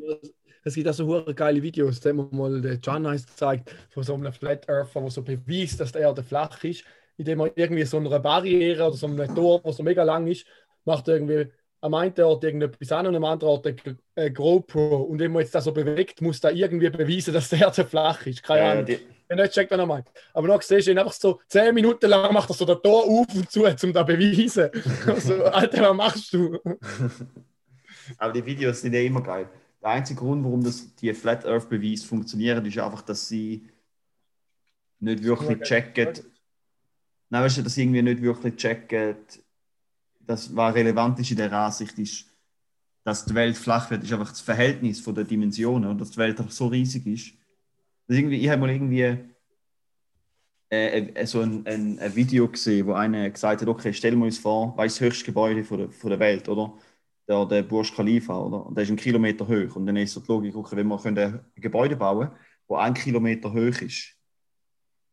[0.63, 4.13] es gibt auch so hure geile Videos, die haben mal der Nice gezeigt, von so
[4.15, 6.85] einem Flat Earther, der so beweist, dass die Erde flach ist,
[7.17, 10.45] indem er irgendwie so eine Barriere oder so ein Tor, das so mega lang ist,
[10.85, 11.51] macht er irgendwie
[11.81, 13.67] am einen Ort irgendetwas an und am anderen Ort
[14.15, 14.97] eine GoPro.
[15.03, 18.25] Und wenn man jetzt das so bewegt, muss da irgendwie beweisen, dass die Erde flach
[18.25, 18.41] ist.
[18.43, 18.85] Keine Ja, Ahnung.
[18.85, 18.99] die,
[19.29, 20.07] Ich nicht checkt, was er meint.
[20.33, 23.03] Aber noch siehst du ihn einfach so 10 Minuten lang macht er so das Tor
[23.03, 24.69] auf und zu, um da zu beweisen.
[25.19, 26.57] so, Alter, was machst du?
[28.17, 29.49] aber die Videos sind ja immer geil.
[29.81, 33.69] Der einzige Grund, warum das, die Flat Earth Beweise funktionieren, ist einfach, dass sie
[34.99, 36.13] nicht wirklich checken,
[37.33, 39.15] Nein, weißt du, dass irgendwie nicht wirklich checken,
[40.19, 42.27] dass was relevant ist in der Ansicht ist,
[43.03, 46.17] dass die Welt flach wird, ist einfach das Verhältnis von der Dimensionen und dass die
[46.17, 47.33] Welt einfach so riesig ist.
[48.05, 49.17] Dass irgendwie, ich habe mal irgendwie
[50.69, 54.25] äh, äh, so ein, ein, ein Video gesehen, wo einer gesagt hat, okay, stellen wir
[54.25, 56.77] uns vor, ist das höchste Gebäude von der, von der Welt, oder?
[57.27, 58.63] Der, der Burj Khalifa, oder?
[58.63, 59.75] Und der ist einen Kilometer hoch.
[59.75, 62.29] Und dann ist so die Logik, okay, wenn wir können ein Gebäude bauen
[62.67, 64.15] wo ein Kilometer hoch ist,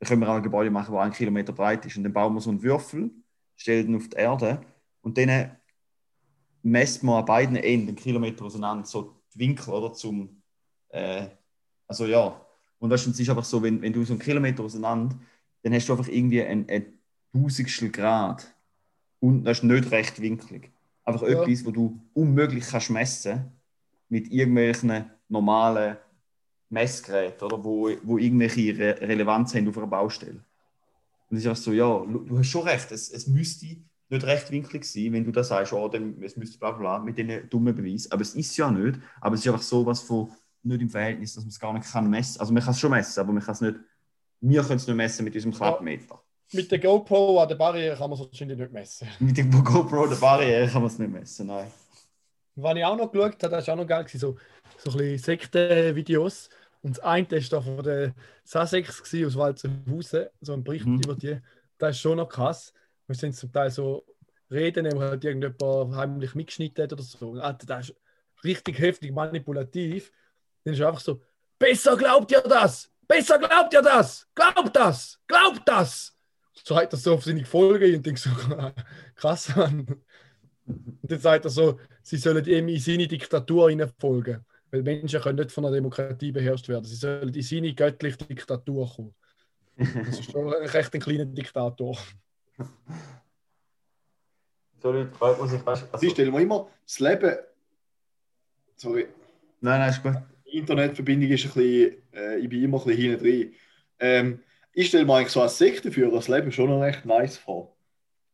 [0.00, 1.96] dann können wir auch ein Gebäude machen, das ein Kilometer breit ist.
[1.96, 3.10] Und dann bauen wir so einen Würfel,
[3.54, 4.62] stellen ihn auf die Erde.
[5.02, 5.56] Und dann
[6.62, 8.86] messt man an beiden Enden einen Kilometer auseinander.
[8.86, 10.42] So die Winkel oder zum
[10.88, 11.28] äh,
[11.86, 12.40] also ja.
[12.78, 15.16] Und weißt, es ist einfach so wenn, wenn du so einen Kilometer auseinander
[15.62, 16.98] dann hast du einfach irgendwie ein, ein
[17.32, 18.46] Tausendstel Grad.
[19.20, 20.70] Und das ist nicht recht winklig.
[21.04, 21.42] Einfach Ja.
[21.42, 23.52] etwas wo du unmöglich kannst messen
[24.08, 25.98] mit irgendwelchen normalen
[26.70, 30.40] Messgeräten oder wo, wo irgendwelche Re Relevanz haben auf einer Baustelle
[31.28, 33.76] und ist einfach so ja du hast schon recht es, es müsste
[34.10, 37.48] nicht rechtwinklig sein, wenn du da sagst, oh, dann, es müsste bla bla mit diesen
[37.48, 38.10] dummen Beweisen.
[38.10, 38.98] Aber es ist ja nicht.
[39.20, 41.90] Aber es ist einfach so was von nicht im Verhältnis, dass man es gar nicht
[41.90, 42.40] kann messen.
[42.40, 43.76] Also man kann es schon messen, aber man kann es nicht.
[44.40, 46.20] Wir können es nicht messen mit unserem Klappmeter.
[46.52, 49.06] Mit der GoPro an der Barriere kann man es wahrscheinlich nicht messen.
[49.20, 51.70] Mit dem GoPro der Barriere kann man es nicht messen, nein.
[52.56, 54.36] Was ich auch noch geschaut habe, das war auch noch geil, so,
[54.76, 56.50] so ein bisschen Sektenvideos.
[56.82, 58.14] Und das eine war da von der
[58.44, 61.00] Sussex aus Walzenhausen, so ein Bericht Mhm.
[61.04, 61.38] über die.
[61.78, 62.72] Das ist schon noch krass.
[63.06, 64.04] Wir sind zum Teil so
[64.50, 67.34] Reden, wo halt irgendjemand heimlich mitgeschnitten hat oder so.
[67.34, 67.96] Alter, das ist
[68.44, 70.10] richtig heftig manipulativ.
[70.64, 71.22] Dann ist einfach so:
[71.58, 72.90] Besser glaubt ihr das!
[73.06, 74.26] Besser glaubt ihr das!
[74.34, 75.18] Glaubt das!
[75.26, 76.16] Glaubt das!
[76.64, 78.30] So hat er so auf seine Folge und denkt so:
[79.14, 79.86] Krass, Mann.
[80.66, 84.44] Und dann sagt er so, sie sollen ihm in seine Diktatur folgen.
[84.70, 86.84] Weil Menschen können nicht von einer Demokratie beherrscht werden.
[86.84, 89.14] Sie sollen in seine göttliche Diktatur kommen.
[89.76, 91.96] Das ist schon recht ein kleiner Diktator.
[94.82, 95.92] So Leute, freut man sich fast.
[95.92, 97.36] Also, Sie stellen mir immer das Leben.
[98.76, 99.08] Sorry,
[99.60, 100.14] nein, nein, ist gut.
[100.46, 102.02] die Internetverbindung ist ein bisschen.
[102.12, 103.54] Äh, ich bin immer ein bisschen hinten drin.
[103.98, 104.40] Ähm,
[104.72, 107.76] ich stelle mir eigentlich so als Sektenführer das Leben schon noch recht nice vor.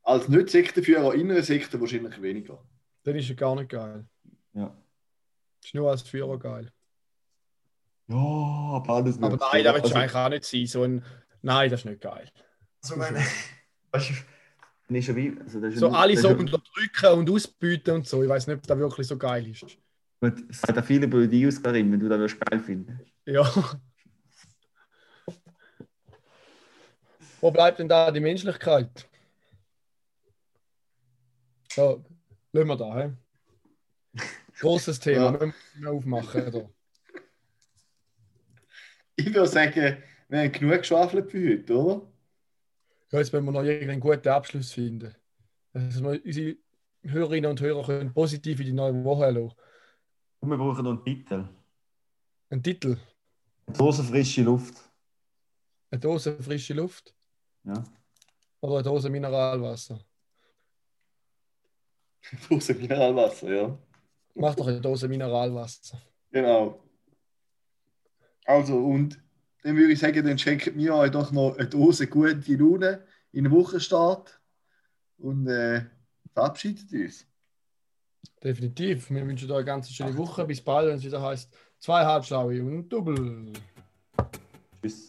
[0.03, 2.63] Als Nicht-Sektenführer in einer Sekte wahrscheinlich weniger.
[3.03, 4.05] Dann ist er gar nicht geil.
[4.55, 4.77] Ja.
[5.67, 6.71] Ist nur als Führer geil.
[8.07, 10.67] Ja, aber alles Aber nein, das willst also, du eigentlich auch nicht sein.
[10.67, 11.05] So ein,
[11.43, 12.31] nein, das ist nicht geil.
[12.85, 13.19] also meine,
[13.91, 14.11] weißt
[14.89, 15.37] du, wie.
[15.41, 18.23] Also das ist So ja- alle das so unterdrücken und ausbieten und so.
[18.23, 19.63] Ich weiß nicht, ob das wirklich so geil ist.
[20.21, 23.01] Gut, es hat auch viele über dich aus, Karim, wenn du das geil finden.
[23.25, 23.53] Ja.
[27.41, 29.09] Wo bleibt denn da die Menschlichkeit?
[31.73, 32.05] So,
[32.53, 33.03] lassen wir da.
[33.03, 33.13] He?
[34.61, 35.31] Großes Thema, Ja.
[35.33, 36.53] müssen wir aufmachen.
[36.53, 36.69] Da.
[39.17, 39.99] Ich würde sagen,
[40.29, 42.07] wir haben genug geschwafelt für heute, oder?
[43.13, 45.15] Ja, jetzt müssen wir noch irgendeinen guten Abschluss finden.
[45.73, 46.57] Dass wir unsere
[47.03, 49.55] Hörerinnen und Hörer können positiv in die neue Woche lassen.
[50.41, 51.49] Und wir brauchen noch einen Titel.
[52.51, 52.97] Ein Titel:
[53.67, 54.75] Eine Dose frische Luft.
[55.91, 57.15] Eine Dose frische Luft
[57.65, 57.85] Ja.
[58.61, 60.01] oder eine Dose Mineralwasser.
[62.51, 63.79] Dose Mineralwasser, ja.
[64.37, 66.01] Mach doch eine Dose Mineralwasser.
[66.31, 66.83] Genau.
[68.45, 69.19] Also, und
[69.63, 73.45] dann würde ich sagen, dann schenkt mir euch doch noch eine Dose gute Laune in
[73.45, 74.39] den Wochenstart
[75.19, 75.85] und äh,
[76.33, 77.27] verabschiedet uns.
[78.43, 79.11] Definitiv.
[79.11, 80.45] Wir wünschen euch eine ganz schöne Woche.
[80.45, 83.53] Bis bald, wenn es wieder heißt zwei Halbschlaue und Double.
[84.83, 85.09] Tschüss.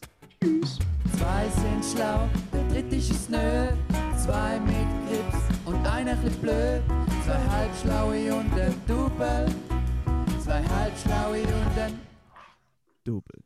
[1.17, 3.67] Zwei sind schlau, der dritte ist nö.
[4.17, 7.06] Zwei mit Grips und einer chli blöd.
[7.27, 9.45] Zwei halbschlaue und ein Double.
[10.41, 11.99] Zwei halbschlaue und ein
[13.03, 13.36] Double.